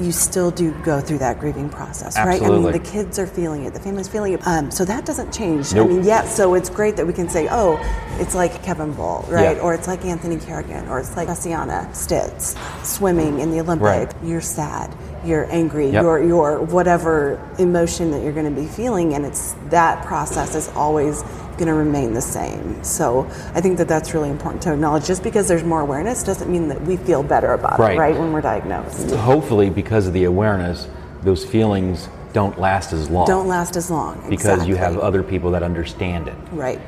you 0.00 0.12
still 0.12 0.50
do 0.50 0.72
go 0.82 1.00
through 1.00 1.18
that 1.18 1.40
grieving 1.40 1.68
process, 1.68 2.16
right? 2.16 2.40
I 2.40 2.48
mean, 2.48 2.72
the 2.72 2.78
kids 2.78 3.18
are 3.18 3.26
feeling 3.26 3.64
it, 3.64 3.74
the 3.74 3.80
family's 3.80 4.08
feeling 4.08 4.34
it. 4.34 4.46
Um, 4.46 4.70
so 4.70 4.84
that 4.84 5.04
doesn't 5.04 5.32
change. 5.32 5.72
Nope. 5.72 5.86
I 5.86 5.90
mean, 5.90 6.04
yeah, 6.04 6.24
so 6.24 6.54
it's 6.54 6.70
great 6.70 6.96
that 6.96 7.06
we 7.06 7.12
can 7.12 7.28
say, 7.28 7.48
oh, 7.50 7.78
it's 8.20 8.34
like 8.34 8.62
Kevin 8.62 8.92
Bull, 8.92 9.24
right? 9.28 9.56
Yeah. 9.56 9.62
Or 9.62 9.74
it's 9.74 9.86
like 9.86 10.04
Anthony 10.04 10.38
Carrigan, 10.38 10.88
or 10.88 10.98
it's 11.00 11.16
like 11.16 11.28
Cassiana 11.28 11.94
Stitz 11.94 12.56
swimming 12.82 13.40
in 13.40 13.50
the 13.50 13.60
Olympics. 13.60 13.84
Right. 13.84 14.14
You're 14.22 14.40
sad, 14.40 14.94
you're 15.24 15.50
angry, 15.50 15.90
Yep. 15.90 16.02
you're, 16.02 16.22
you're 16.24 16.60
whatever 16.60 17.40
emotion 17.58 18.10
that 18.12 18.22
you're 18.22 18.32
going 18.32 18.52
to 18.54 18.60
be 18.60 18.66
feeling, 18.66 19.14
and 19.14 19.24
it's 19.26 19.54
that 19.70 20.04
process 20.06 20.54
is 20.54 20.68
always 20.70 21.22
going 21.56 21.66
to 21.66 21.74
remain 21.74 22.12
the 22.14 22.20
same. 22.20 22.82
So 22.84 23.26
I 23.54 23.60
think 23.60 23.78
that 23.78 23.88
that's 23.88 24.14
really 24.14 24.30
important 24.30 24.62
to 24.62 24.72
acknowledge. 24.72 25.06
Just 25.06 25.22
because 25.24 25.48
there's 25.48 25.64
more 25.64 25.80
awareness 25.80 26.22
doesn't 26.22 26.50
mean 26.50 26.68
that 26.68 26.80
we 26.82 26.96
feel 26.96 27.22
better 27.22 27.52
about 27.52 27.78
Right. 27.80 27.96
it, 27.96 27.98
right? 27.98 28.16
When 28.18 28.32
we're 28.32 28.40
diagnosed, 28.42 29.10
Hopefully, 29.10 29.68
because 29.70 30.06
of 30.06 30.12
the 30.12 30.24
awareness, 30.24 30.86
those 31.24 31.44
feelings 31.44 32.08
don't 32.32 32.60
last 32.60 32.92
as 32.92 33.10
long. 33.10 33.26
don't 33.26 33.48
last 33.48 33.74
as 33.74 33.90
long 33.90 34.22
because 34.28 34.66
you 34.68 34.76
have 34.76 34.98
other 34.98 35.22
people 35.22 35.50
that 35.52 35.62
understand 35.64 36.28
it. 36.28 36.34
right. 36.52 36.80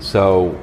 So 0.00 0.58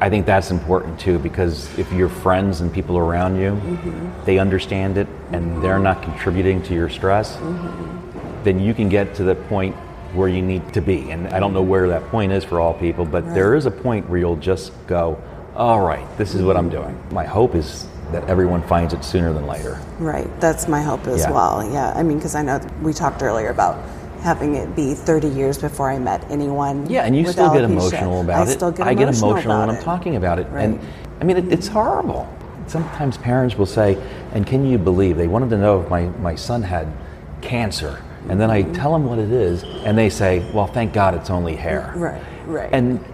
I 0.00 0.08
think 0.08 0.24
that's 0.26 0.50
important 0.50 0.98
too 0.98 1.18
because 1.18 1.68
if 1.78 1.92
your 1.92 2.08
friends 2.08 2.60
and 2.62 2.72
people 2.72 2.96
around 2.96 3.36
you, 3.36 3.50
Mm-hmm. 3.52 4.24
they 4.24 4.38
understand 4.38 4.96
it 4.96 5.06
and 5.32 5.62
they're 5.62 5.78
not 5.78 6.02
contributing 6.02 6.62
to 6.64 6.74
your 6.74 6.88
stress, 6.88 7.36
Mm-hmm. 7.36 8.44
then 8.44 8.58
you 8.60 8.72
can 8.74 8.88
get 8.88 9.14
to 9.16 9.24
the 9.24 9.34
point 9.34 9.76
where 10.14 10.28
you 10.28 10.42
need 10.42 10.72
to 10.72 10.80
be. 10.80 11.10
And 11.10 11.28
I 11.28 11.38
don't 11.38 11.52
know 11.52 11.62
where 11.62 11.86
that 11.88 12.04
point 12.08 12.32
is 12.32 12.42
for 12.44 12.60
all 12.60 12.74
people, 12.74 13.04
but 13.04 13.24
there 13.34 13.54
is 13.54 13.66
a 13.66 13.70
point 13.70 14.08
where 14.08 14.18
you'll 14.18 14.36
just 14.36 14.72
go, 14.86 15.22
all 15.54 15.80
right, 15.80 16.06
this 16.18 16.34
is 16.34 16.42
what 16.42 16.56
I'm 16.56 16.68
doing. 16.70 16.98
My 17.12 17.24
hope 17.24 17.54
is 17.54 17.86
that 18.10 18.26
everyone 18.28 18.62
finds 18.62 18.92
it 18.92 19.04
sooner 19.04 19.32
than 19.32 19.46
later. 19.46 19.78
Right. 20.00 20.28
That's 20.40 20.66
my 20.66 20.82
hope 20.82 21.06
as 21.06 21.20
Yeah. 21.20 21.30
well. 21.30 21.70
Yeah. 21.70 21.92
I 21.94 22.02
mean, 22.02 22.16
because 22.18 22.34
I 22.34 22.42
know 22.42 22.58
we 22.82 22.92
talked 22.92 23.22
earlier 23.22 23.50
about 23.50 23.76
having 24.22 24.54
it 24.54 24.74
be 24.76 24.94
30 24.94 25.28
years 25.28 25.58
before 25.58 25.90
I 25.90 25.98
met 25.98 26.24
anyone. 26.30 26.88
Yeah, 26.88 27.02
and 27.02 27.16
you 27.16 27.26
still 27.26 27.52
get 27.52 27.64
emotional 27.64 28.20
about 28.20 28.46
I 28.46 28.50
it. 28.50 28.54
Still 28.54 28.70
get 28.70 28.86
I 28.86 28.94
get 28.94 29.08
emotional 29.08 29.58
when 29.58 29.70
I'm 29.70 29.76
it. 29.76 29.82
talking 29.82 30.16
about 30.16 30.38
it. 30.38 30.48
Right. 30.50 30.64
And 30.64 30.80
I 31.20 31.24
mean, 31.24 31.36
it, 31.36 31.52
it's 31.52 31.66
horrible. 31.66 32.28
Sometimes 32.66 33.16
parents 33.18 33.56
will 33.56 33.66
say, 33.66 34.00
and 34.32 34.46
can 34.46 34.64
you 34.64 34.78
believe 34.78 35.16
they 35.16 35.26
wanted 35.26 35.50
to 35.50 35.58
know 35.58 35.82
if 35.82 35.90
my, 35.90 36.02
my 36.20 36.34
son 36.34 36.62
had 36.62 36.92
cancer? 37.40 38.02
And 38.28 38.40
then 38.40 38.50
I 38.50 38.62
mm-hmm. 38.62 38.74
tell 38.74 38.92
them 38.92 39.06
what 39.06 39.18
it 39.18 39.32
is, 39.32 39.64
and 39.64 39.96
they 39.96 40.10
say, 40.10 40.50
well, 40.52 40.66
thank 40.66 40.92
God 40.92 41.14
it's 41.14 41.30
only 41.30 41.56
hair. 41.56 41.92
Mm-hmm. 41.94 42.00
Right. 42.00 42.22
Right. 42.46 42.70
And 42.72 43.04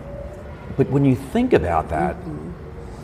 but 0.76 0.90
when 0.90 1.04
you 1.04 1.16
think 1.16 1.52
about 1.52 1.88
that, 1.88 2.16
mm-hmm. 2.16 2.52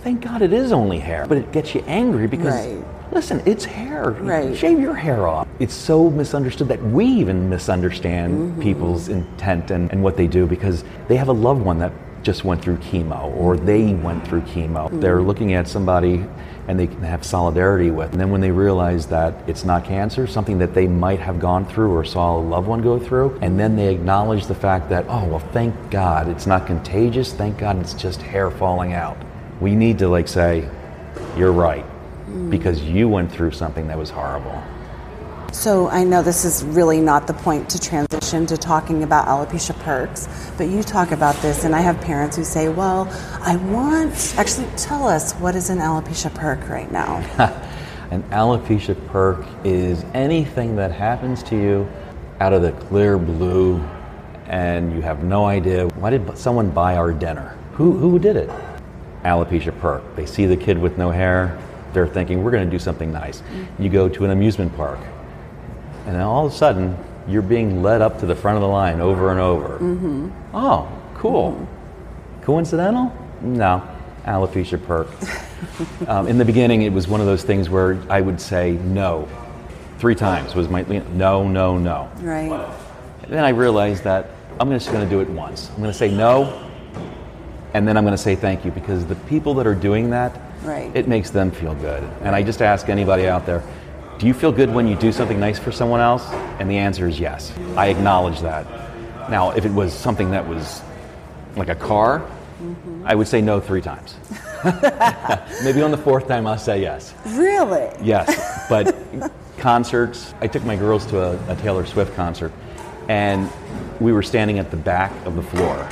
thank 0.03 0.21
God 0.23 0.43
it 0.43 0.53
is 0.53 0.73
only 0.73 0.99
hair. 0.99 1.27
But 1.27 1.39
it 1.39 1.53
gets 1.53 1.75
you 1.75 1.83
angry 1.87 2.27
because 2.27 2.55
Right. 2.55 2.85
listen, 3.13 3.43
it's 3.47 3.65
hair. 3.65 4.11
Right. 4.11 4.57
Shave 4.57 4.79
your 4.79 4.95
hair 4.95 5.27
off. 5.27 5.49
It's 5.63 5.75
so 5.75 6.11
misunderstood 6.11 6.67
that 6.69 6.83
we 6.83 7.07
even 7.07 7.49
misunderstand 7.49 8.33
Mm-hmm. 8.33 8.63
people's 8.63 9.09
intent 9.09 9.71
and, 9.71 9.93
and 9.93 10.03
what 10.03 10.17
they 10.17 10.27
do 10.27 10.45
because 10.45 10.83
they 11.07 11.15
have 11.17 11.29
a 11.29 11.33
loved 11.33 11.63
one 11.63 11.79
that 11.79 11.93
just 12.25 12.45
went 12.45 12.61
through 12.61 12.79
chemo 12.79 13.33
or 13.37 13.57
they 13.57 13.95
went 13.95 14.27
through 14.27 14.41
chemo. 14.41 14.89
Mm-hmm. 14.89 14.99
They're 14.99 15.23
looking 15.23 15.55
at 15.55 15.69
somebody 15.69 16.25
and 16.67 16.81
they 16.81 16.89
can 16.89 17.03
have 17.03 17.25
solidarity 17.25 17.93
with. 17.93 18.11
And 18.11 18.21
then 18.21 18.31
when 18.33 18.41
they 18.41 18.51
realize 18.51 19.07
that 19.07 19.35
it's 19.49 19.65
not 19.65 19.85
cancer, 19.85 20.27
something 20.27 20.59
that 20.59 20.75
they 20.75 20.89
might 20.89 21.21
have 21.21 21.39
gone 21.39 21.65
through 21.65 21.93
or 21.93 22.05
saw 22.05 22.39
a 22.39 22.43
loved 22.43 22.67
one 22.67 22.83
go 22.83 22.99
through, 22.99 23.39
and 23.41 23.59
then 23.59 23.77
they 23.77 23.95
acknowledge 23.95 24.47
the 24.47 24.55
fact 24.57 24.89
that, 24.89 25.05
oh, 25.09 25.25
well, 25.27 25.39
thank 25.53 25.75
God 25.93 26.27
it's 26.29 26.47
not 26.47 26.67
contagious. 26.67 27.33
Thank 27.33 27.59
God 27.59 27.79
it's 27.79 27.95
just 27.95 28.21
hair 28.21 28.51
falling 28.51 28.95
out. 28.95 29.17
We 29.61 29.77
need 29.77 29.99
to 29.99 30.09
like 30.09 30.27
say, 30.27 30.69
you're 31.37 31.53
right, 31.53 31.85
because 32.51 32.83
you 32.83 33.09
went 33.09 33.31
through 33.31 33.53
something 33.53 33.87
that 33.89 33.99
was 33.99 34.11
horrible. 34.11 34.61
So 35.53 35.89
I 35.89 36.03
know 36.03 36.23
this 36.23 36.47
is 36.47 36.65
really 36.65 36.99
not 36.99 37.27
the 37.27 37.35
point 37.35 37.69
to 37.71 37.79
transition 37.79 38.47
to 38.47 38.57
talking 38.57 39.03
about 39.03 39.29
alopecia 39.29 39.79
perks, 39.81 40.27
but 40.57 40.69
you 40.69 40.83
talk 40.83 41.13
about 41.13 41.37
this, 41.37 41.65
and 41.65 41.75
I 41.75 41.81
have 41.81 42.01
parents 42.01 42.37
who 42.37 42.43
say, 42.43 42.71
"Well, 42.71 43.07
I 43.43 43.57
want 43.57 44.35
actually 44.39 44.67
tell 44.79 45.07
us 45.07 45.35
what 45.35 45.55
is 45.55 45.69
an 45.69 45.79
alopecia 45.79 46.35
perk 46.35 46.69
right 46.69 46.91
now." 46.91 47.19
An 48.11 48.23
alopecia 48.25 48.95
perk 49.09 49.47
is 49.65 50.05
anything 50.13 50.77
that 50.77 50.93
happens 50.93 51.43
to 51.45 51.57
you 51.57 51.89
out 52.41 52.53
of 52.53 52.61
the 52.61 52.73
clear 52.73 53.17
blue 53.17 53.79
and 54.49 54.93
you 54.93 55.01
have 55.01 55.25
no 55.25 55.47
idea 55.47 55.87
why 55.97 56.11
did 56.11 56.37
someone 56.37 56.69
buy 56.69 56.97
our 56.97 57.11
dinner? 57.11 57.57
Who, 57.73 57.97
who 57.97 58.19
did 58.19 58.37
it? 58.37 58.51
Alopecia 59.25 59.73
perk. 59.81 60.03
They 60.15 60.27
see 60.27 60.45
the 60.45 60.59
kid 60.59 60.77
with 60.77 60.99
no 60.99 61.11
hair, 61.11 61.59
they're 61.93 62.07
thinking, 62.07 62.43
we're 62.45 62.51
going 62.51 62.69
to 62.69 62.71
do 62.71 62.79
something 62.79 63.13
nice. 63.13 63.41
Mm. 63.41 63.67
You 63.79 63.89
go 63.89 64.09
to 64.11 64.25
an 64.27 64.31
amusement 64.31 64.75
park, 64.77 64.99
and 66.07 66.15
then 66.15 66.23
all 66.23 66.47
of 66.47 66.53
a 66.53 66.55
sudden, 66.55 66.97
you're 67.29 67.43
being 67.43 67.83
led 67.83 68.03
up 68.03 68.19
to 68.21 68.27
the 68.27 68.35
front 68.35 68.57
of 68.57 68.63
the 68.63 68.69
line 68.69 69.01
over 69.01 69.31
and 69.31 69.41
over. 69.41 69.79
Oh, 70.55 70.89
cool. 71.15 71.67
Coincidental? 72.43 73.13
No. 73.41 73.83
Alopecia 74.25 74.85
perk. 74.85 75.09
um, 76.09 76.27
in 76.29 76.39
the 76.39 76.45
beginning, 76.45 76.83
it 76.83 76.93
was 76.93 77.09
one 77.09 77.21
of 77.21 77.27
those 77.27 77.43
things 77.43 77.69
where 77.69 77.99
I 78.09 78.21
would 78.21 78.41
say 78.41 78.73
no. 78.73 79.29
Three 79.99 80.15
times 80.15 80.55
was 80.55 80.69
my 80.69 80.83
no, 80.83 81.47
no, 81.47 81.79
no. 81.79 82.11
Right. 82.19 82.51
And 83.23 83.33
then 83.33 83.45
I 83.45 83.51
realized 83.51 84.03
that 84.05 84.31
I'm 84.59 84.71
just 84.71 84.91
going 84.91 85.05
to 85.05 85.11
do 85.11 85.21
it 85.21 85.29
once. 85.31 85.71
I'm 85.71 85.77
going 85.77 85.93
to 85.93 85.97
say 85.97 86.11
no, 86.13 86.69
and 87.75 87.87
then 87.87 87.97
I'm 87.97 88.05
going 88.05 88.17
to 88.17 88.23
say 88.23 88.35
thank 88.35 88.65
you 88.65 88.71
because 88.71 89.07
the 89.07 89.15
people 89.15 89.55
that 89.55 89.67
are 89.67 89.75
doing 89.75 90.11
that, 90.11 90.39
Right. 90.63 90.95
it 90.95 91.09
makes 91.09 91.31
them 91.31 91.51
feel 91.51 91.75
good. 91.77 92.03
And 92.23 92.35
I 92.35 92.43
just 92.43 92.63
ask 92.63 92.89
anybody 92.89 93.27
out 93.29 93.47
there, 93.47 93.63
do 94.23 94.29
you 94.29 94.35
feel 94.35 94.53
good 94.53 94.73
when 94.73 94.87
you 94.87 94.95
do 94.95 95.11
something 95.11 95.41
nice 95.41 95.59
for 95.59 95.73
someone 95.73 95.99
else? 95.99 96.25
And 96.61 96.71
the 96.71 96.79
answer 96.79 97.09
is 97.09 97.19
yes. 97.19 97.53
I 97.77 97.89
acknowledge 97.89 98.41
that. 98.43 98.65
Now, 99.29 99.51
if 99.51 99.65
it 99.65 99.73
was 99.73 99.93
something 99.93 100.31
that 100.31 100.47
was 100.47 100.81
like 101.57 101.69
a 101.69 101.75
car, 101.75 102.21
mm-hmm. 102.21 103.03
I 103.05 103.17
would 103.17 103.27
say 103.27 103.41
no 103.41 103.59
three 103.59 103.81
times. 103.81 104.15
Maybe 105.65 105.83
on 105.83 105.91
the 105.91 105.99
fourth 106.01 106.29
time 106.29 106.47
I'll 106.47 106.57
say 106.57 106.81
yes. 106.81 107.13
Really? 107.31 107.91
Yes, 108.01 108.69
but 108.69 108.95
concerts. 109.59 110.33
I 110.41 110.47
took 110.47 110.63
my 110.63 110.77
girls 110.77 111.05
to 111.07 111.21
a, 111.21 111.53
a 111.53 111.57
Taylor 111.57 111.85
Swift 111.85 112.15
concert, 112.15 112.53
and 113.09 113.51
we 113.99 114.13
were 114.13 114.23
standing 114.23 114.61
at 114.61 114.71
the 114.71 114.77
back 114.77 115.11
of 115.27 115.35
the 115.35 115.43
floor. 115.43 115.89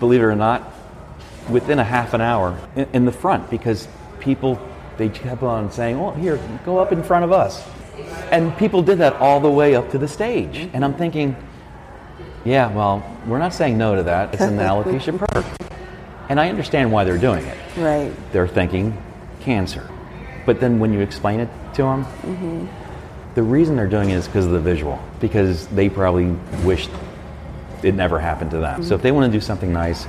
Believe 0.00 0.20
it 0.20 0.24
or 0.24 0.36
not, 0.36 0.70
within 1.48 1.78
a 1.78 1.84
half 1.84 2.12
an 2.12 2.20
hour 2.20 2.60
in, 2.76 2.86
in 2.92 3.04
the 3.06 3.12
front, 3.12 3.48
because 3.48 3.88
people 4.20 4.60
they 4.98 5.08
kept 5.08 5.42
on 5.42 5.70
saying, 5.70 5.96
"Oh, 5.96 6.10
here, 6.12 6.38
go 6.64 6.78
up 6.78 6.92
in 6.92 7.02
front 7.02 7.24
of 7.24 7.32
us," 7.32 7.66
and 8.30 8.56
people 8.58 8.82
did 8.82 8.98
that 8.98 9.14
all 9.14 9.40
the 9.40 9.50
way 9.50 9.74
up 9.74 9.90
to 9.92 9.98
the 9.98 10.08
stage. 10.08 10.58
Mm-hmm. 10.58 10.76
And 10.76 10.84
I'm 10.84 10.94
thinking, 10.94 11.36
yeah, 12.44 12.72
well, 12.72 13.04
we're 13.26 13.38
not 13.38 13.54
saying 13.54 13.78
no 13.78 13.94
to 13.94 14.02
that. 14.02 14.34
It's 14.34 14.42
an 14.42 14.56
alopecia 14.58 15.16
perk, 15.16 15.46
and 16.28 16.38
I 16.38 16.48
understand 16.48 16.92
why 16.92 17.04
they're 17.04 17.18
doing 17.18 17.44
it 17.44 17.58
Right. 17.76 18.12
they're 18.32 18.48
thinking 18.48 18.96
cancer. 19.40 19.88
But 20.44 20.60
then 20.60 20.78
when 20.78 20.92
you 20.92 21.00
explain 21.00 21.40
it 21.40 21.48
to 21.74 21.82
them, 21.82 22.04
mm-hmm. 22.04 22.66
the 23.34 23.42
reason 23.42 23.76
they're 23.76 23.86
doing 23.86 24.10
it 24.10 24.16
is 24.16 24.26
because 24.26 24.46
of 24.46 24.52
the 24.52 24.60
visual, 24.60 24.98
because 25.20 25.66
they 25.68 25.88
probably 25.88 26.30
wished 26.64 26.90
it 27.82 27.94
never 27.94 28.18
happened 28.18 28.50
to 28.50 28.58
them. 28.58 28.82
So 28.82 28.94
if 28.94 28.98
mm-hmm. 28.98 29.02
they 29.04 29.12
want 29.12 29.32
to 29.32 29.38
do 29.38 29.40
something 29.40 29.72
nice, 29.72 30.06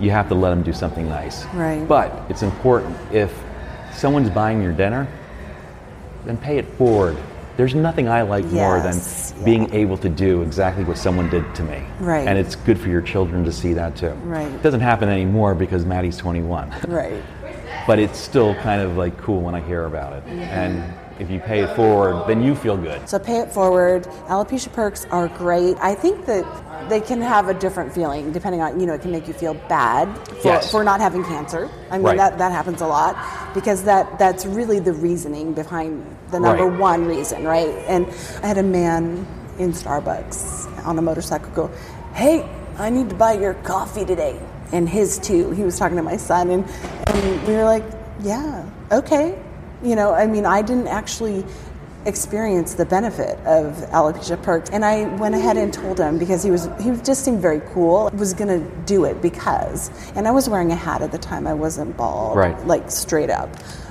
you 0.00 0.10
have 0.10 0.28
to 0.28 0.34
let 0.34 0.50
them 0.50 0.62
do 0.62 0.72
something 0.72 1.08
nice. 1.08 1.44
Right. 1.46 1.86
But 1.86 2.24
it's 2.28 2.42
important 2.42 2.96
if 3.12 3.32
someone's 3.96 4.30
buying 4.30 4.62
your 4.62 4.72
dinner, 4.72 5.08
then 6.24 6.36
pay 6.36 6.58
it 6.58 6.66
forward. 6.76 7.16
there's 7.56 7.74
nothing 7.74 8.06
I 8.06 8.20
like 8.20 8.44
more 8.46 8.76
than 8.80 8.92
Yes, 8.92 9.32
being 9.42 9.62
yeah. 9.70 9.76
able 9.76 9.96
to 9.98 10.10
do 10.10 10.42
exactly 10.42 10.84
what 10.84 10.98
someone 10.98 11.30
did 11.30 11.54
to 11.54 11.62
me. 11.62 11.82
Right. 12.00 12.28
And 12.28 12.36
it's 12.38 12.54
good 12.54 12.78
for 12.78 12.88
your 12.90 13.00
children 13.00 13.44
to 13.44 13.52
see 13.52 13.72
that 13.72 13.96
too. 13.96 14.10
Right. 14.24 14.46
It 14.46 14.62
doesn't 14.62 14.80
happen 14.80 15.08
anymore 15.08 15.54
because 15.54 15.86
Maddie's 15.86 16.18
21. 16.18 16.70
Right. 16.86 17.22
but 17.86 17.98
it's 17.98 18.18
still 18.18 18.54
kind 18.56 18.82
of 18.82 18.98
like 18.98 19.16
cool 19.16 19.40
when 19.40 19.54
I 19.54 19.60
hear 19.62 19.86
about 19.86 20.12
it. 20.12 20.24
And 20.26 20.82
if 21.18 21.30
you 21.30 21.40
pay 21.40 21.60
it 21.60 21.74
forward, 21.76 22.26
then 22.26 22.42
you 22.42 22.54
feel 22.54 22.76
good. 22.76 23.08
So 23.08 23.18
pay 23.18 23.38
it 23.40 23.52
forward. 23.52 24.04
Alopecia 24.28 24.72
perks 24.72 25.06
are 25.10 25.28
great. 25.28 25.76
I 25.80 25.94
think 25.94 26.26
that 26.26 26.44
they 26.88 27.00
can 27.00 27.20
have 27.22 27.48
a 27.48 27.54
different 27.54 27.92
feeling 27.92 28.32
depending 28.32 28.60
on, 28.60 28.78
you 28.78 28.86
know, 28.86 28.94
it 28.94 29.00
can 29.02 29.10
make 29.12 29.26
you 29.26 29.34
feel 29.34 29.54
bad 29.68 30.06
for, 30.42 30.48
Yes. 30.48 30.70
for 30.70 30.84
not 30.84 31.00
having 31.00 31.24
cancer. 31.24 31.70
I 31.90 31.96
mean, 31.98 32.06
Right. 32.06 32.16
that, 32.18 32.38
that 32.38 32.52
happens 32.52 32.80
a 32.82 32.86
lot 32.86 33.16
because 33.54 33.84
that, 33.84 34.18
that's 34.18 34.44
really 34.46 34.78
the 34.78 34.92
reasoning 34.92 35.52
behind 35.52 36.04
the 36.30 36.38
number 36.40 36.66
Right. 36.66 36.78
one 36.80 37.06
reason, 37.06 37.44
right? 37.44 37.70
And 37.88 38.06
I 38.42 38.46
had 38.48 38.58
a 38.58 38.62
man 38.62 39.26
in 39.58 39.72
Starbucks 39.72 40.86
on 40.86 40.98
a 40.98 41.02
motorcycle 41.02 41.50
go, 41.54 41.70
hey, 42.12 42.46
I 42.78 42.90
need 42.90 43.08
to 43.08 43.16
buy 43.16 43.32
your 43.32 43.54
coffee 43.54 44.04
today. 44.04 44.38
And 44.72 44.88
his 44.88 45.18
too. 45.18 45.52
He 45.52 45.62
was 45.62 45.78
talking 45.78 45.96
to 45.96 46.02
my 46.02 46.16
son, 46.16 46.50
and, 46.50 46.64
and 47.06 47.46
we 47.46 47.54
were 47.54 47.62
like, 47.64 47.84
yeah, 48.20 48.64
okay. 48.90 49.38
You 49.82 49.96
know, 49.96 50.12
I 50.14 50.26
mean, 50.26 50.46
I 50.46 50.62
didn't 50.62 50.88
actually 50.88 51.44
experience 52.06 52.74
the 52.74 52.84
benefit 52.86 53.36
of 53.40 53.74
alopecia 53.90 54.40
perks 54.40 54.70
and 54.70 54.84
i 54.84 55.02
went 55.16 55.34
ahead 55.34 55.56
and 55.56 55.74
told 55.74 55.98
him 55.98 56.18
because 56.18 56.40
he 56.40 56.52
was 56.52 56.68
he 56.80 56.92
just 57.02 57.24
seemed 57.24 57.42
very 57.42 57.60
cool. 57.74 58.08
Was 58.14 58.32
going 58.32 58.46
to 58.62 58.76
do 58.84 59.04
it 59.06 59.20
because 59.20 59.90
and 60.14 60.28
i 60.28 60.30
was 60.30 60.48
wearing 60.48 60.70
a 60.70 60.76
hat 60.76 61.02
at 61.02 61.10
the 61.10 61.18
time. 61.18 61.48
I 61.48 61.54
wasn't 61.54 61.96
bald 61.96 62.36
Right. 62.36 62.56
like 62.64 62.92
straight 62.92 63.28
up 63.28 63.50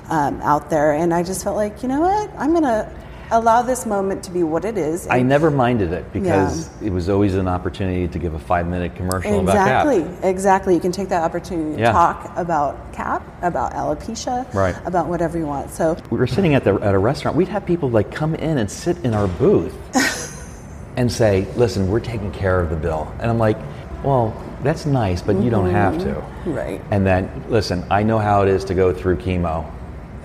um, 0.09 0.41
out 0.43 0.69
there 0.69 0.93
and 0.93 1.13
i 1.13 1.23
just 1.23 1.43
felt 1.43 1.57
like 1.57 1.83
you 1.83 1.89
know 1.89 1.99
what? 1.99 2.29
I'm 2.37 2.51
going 2.51 2.63
to 2.63 2.89
allow 3.31 3.61
this 3.61 3.85
moment 3.85 4.23
to 4.23 4.31
be 4.31 4.43
what 4.43 4.65
it 4.65 4.77
is 4.77 5.07
I 5.09 5.21
never 5.21 5.49
minded 5.51 5.91
it 5.93 6.11
because 6.13 6.69
it 6.81 6.91
was 6.91 7.09
always 7.09 7.35
an 7.35 7.47
opportunity 7.47 8.07
to 8.07 8.19
give 8.19 8.33
a 8.33 8.39
five 8.39 8.67
minute 8.67 8.95
commercial 8.95 9.39
Exactly, 9.41 9.97
about 10.01 10.15
CAP. 10.21 10.23
exactly. 10.25 10.73
You 10.75 10.79
can 10.79 10.91
take 10.91 11.09
that 11.09 11.23
opportunity 11.23 11.75
to 11.75 11.81
Yeah. 11.81 11.91
talk 11.91 12.31
about 12.35 12.93
CAP, 12.93 13.23
about 13.41 13.73
alopecia, 13.73 14.45
Right. 14.53 14.75
about 14.85 15.07
whatever 15.07 15.37
you 15.37 15.45
want. 15.47 15.71
So, 15.71 15.97
We 16.09 16.17
were 16.17 16.27
sitting 16.27 16.53
at, 16.55 16.63
the, 16.63 16.75
at 16.75 16.93
a 16.93 16.99
restaurant. 16.99 17.35
We'd 17.37 17.47
have 17.49 17.65
people 17.65 17.89
like 17.89 18.11
come 18.11 18.35
in 18.35 18.57
and 18.57 18.69
sit 18.69 18.97
in 19.03 19.13
our 19.13 19.27
booth 19.27 19.73
and 20.97 21.11
say, 21.11 21.47
listen, 21.55 21.89
we're 21.89 21.99
taking 21.99 22.31
care 22.31 22.59
of 22.61 22.69
the 22.69 22.75
bill. 22.75 23.11
And 23.19 23.29
I'm 23.29 23.39
like, 23.39 23.57
well, 24.03 24.33
that's 24.63 24.85
nice, 24.85 25.21
but 25.21 25.35
you 25.41 25.49
don't 25.49 25.69
have 25.71 25.97
to. 25.99 26.05
Mm-hmm. 26.13 26.53
Right. 26.53 26.81
And 26.91 27.05
then, 27.05 27.29
listen, 27.49 27.83
I 27.89 28.03
know 28.03 28.19
how 28.19 28.43
it 28.43 28.49
is 28.49 28.63
to 28.65 28.73
go 28.73 28.93
through 28.93 29.17
chemo, 29.17 29.65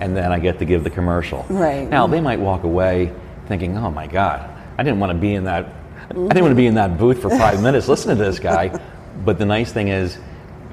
and 0.01 0.17
then 0.17 0.31
I 0.31 0.39
get 0.39 0.59
to 0.59 0.65
give 0.65 0.83
the 0.83 0.89
commercial. 0.89 1.45
Right. 1.49 1.87
Now, 1.87 2.07
they 2.07 2.19
might 2.19 2.39
walk 2.39 2.63
away 2.63 3.13
thinking, 3.47 3.77
oh 3.77 3.91
my 3.91 4.07
God, 4.07 4.49
I 4.77 4.83
didn't 4.83 4.99
want 4.99 5.11
to 5.11 5.17
be 5.17 5.35
in 5.35 5.43
that. 5.45 5.67
I 6.09 6.13
didn't 6.13 6.41
want 6.41 6.51
to 6.51 6.55
be 6.55 6.65
in 6.65 6.73
that 6.73 6.97
booth 6.97 7.21
for 7.21 7.29
five 7.29 7.61
minutes 7.67 7.87
Listen 7.87 8.09
to 8.17 8.21
this 8.21 8.39
guy. 8.39 8.77
But 9.23 9.37
the 9.37 9.45
nice 9.45 9.71
thing 9.71 9.87
is, 9.89 10.17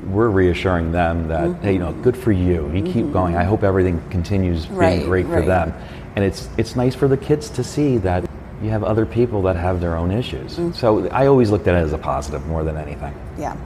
we're 0.06 0.30
reassuring 0.30 0.90
them 0.92 1.28
that, 1.28 1.56
hey, 1.62 1.74
you 1.74 1.78
know, 1.78 1.92
good 1.92 2.16
for 2.16 2.32
you. 2.32 2.72
You 2.72 2.82
keep 2.82 3.12
going. 3.12 3.36
I 3.36 3.44
hope 3.44 3.62
everything 3.62 4.00
continues 4.10 4.64
being 4.66 4.78
Right, 4.78 5.04
great 5.04 5.26
for 5.26 5.32
right. 5.40 5.46
them. 5.46 5.74
And 6.16 6.24
it's 6.24 6.48
it's 6.56 6.74
nice 6.74 6.94
for 6.94 7.06
the 7.08 7.16
kids 7.16 7.50
to 7.50 7.62
see 7.62 7.98
that 7.98 8.24
you 8.62 8.70
have 8.70 8.82
other 8.82 9.04
people 9.04 9.42
that 9.42 9.56
have 9.56 9.80
their 9.80 9.96
own 9.96 10.10
issues. 10.10 10.56
Mm. 10.56 10.74
So 10.74 11.06
I 11.08 11.26
always 11.26 11.50
looked 11.50 11.68
at 11.68 11.74
it 11.74 11.84
as 11.84 11.92
a 11.92 11.98
positive 11.98 12.46
more 12.46 12.64
than 12.64 12.76
anything. 12.76 13.14
yeah. 13.38 13.56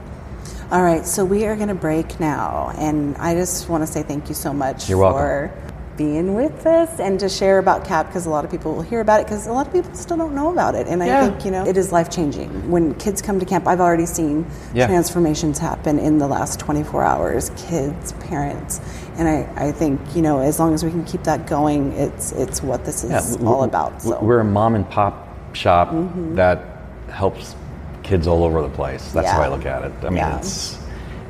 All 0.71 0.81
right, 0.81 1.05
so 1.05 1.23
we 1.23 1.45
are 1.45 1.55
going 1.55 1.67
to 1.67 1.75
break 1.75 2.19
now. 2.19 2.73
And 2.77 3.15
I 3.17 3.35
just 3.35 3.69
want 3.69 3.83
to 3.83 3.87
say 3.87 4.01
thank 4.03 4.27
you 4.29 4.35
so 4.35 4.53
much 4.53 4.89
You're 4.89 4.97
for 4.97 5.51
welcome. 5.51 5.75
being 5.97 6.33
with 6.33 6.65
us 6.65 6.99
and 6.99 7.19
to 7.19 7.29
share 7.29 7.59
about 7.59 7.85
CAP 7.85 8.07
because 8.07 8.25
a 8.25 8.29
lot 8.29 8.43
of 8.43 8.49
people 8.49 8.73
will 8.73 8.81
hear 8.81 8.99
about 9.01 9.19
it 9.19 9.27
because 9.27 9.45
a 9.45 9.51
lot 9.53 9.67
of 9.67 9.73
people 9.73 9.93
still 9.93 10.17
don't 10.17 10.33
know 10.33 10.51
about 10.51 10.73
it. 10.73 10.87
And 10.87 11.03
I 11.03 11.27
think, 11.27 11.45
you 11.45 11.51
know, 11.51 11.63
it 11.67 11.77
is 11.77 11.91
life 11.91 12.09
changing. 12.09 12.71
When 12.71 12.95
kids 12.95 13.21
come 13.21 13.39
to 13.39 13.45
camp, 13.45 13.67
I've 13.67 13.81
already 13.81 14.07
seen 14.07 14.47
Yeah. 14.73 14.87
transformations 14.87 15.59
happen 15.59 15.99
in 15.99 16.17
the 16.17 16.27
last 16.27 16.59
24 16.59 17.03
hours 17.03 17.51
kids, 17.55 18.13
parents. 18.13 18.81
And 19.17 19.27
I, 19.27 19.67
I 19.67 19.71
think, 19.71 19.99
you 20.15 20.23
know, 20.23 20.39
as 20.39 20.59
long 20.59 20.73
as 20.73 20.83
we 20.83 20.89
can 20.89 21.03
keep 21.05 21.23
that 21.23 21.45
going, 21.45 21.91
it's, 21.93 22.31
it's 22.31 22.63
what 22.63 22.83
this 22.85 23.03
is 23.03 23.35
w- 23.35 23.47
all 23.47 23.63
about. 23.63 24.01
So. 24.01 24.19
We're 24.23 24.39
a 24.39 24.45
mom 24.45 24.73
and 24.73 24.89
pop 24.89 25.29
shop 25.55 25.89
mm-hmm. 25.89 26.33
that 26.35 26.65
helps 27.09 27.55
kids 28.03 28.27
all 28.27 28.43
over 28.43 28.61
the 28.61 28.69
place. 28.69 29.11
That's 29.11 29.29
how 29.29 29.41
I 29.41 29.47
look 29.47 29.65
at 29.65 29.83
it. 29.83 29.91
I 30.01 30.09
mean, 30.09 30.17
Yeah. 30.17 30.37
it's 30.37 30.77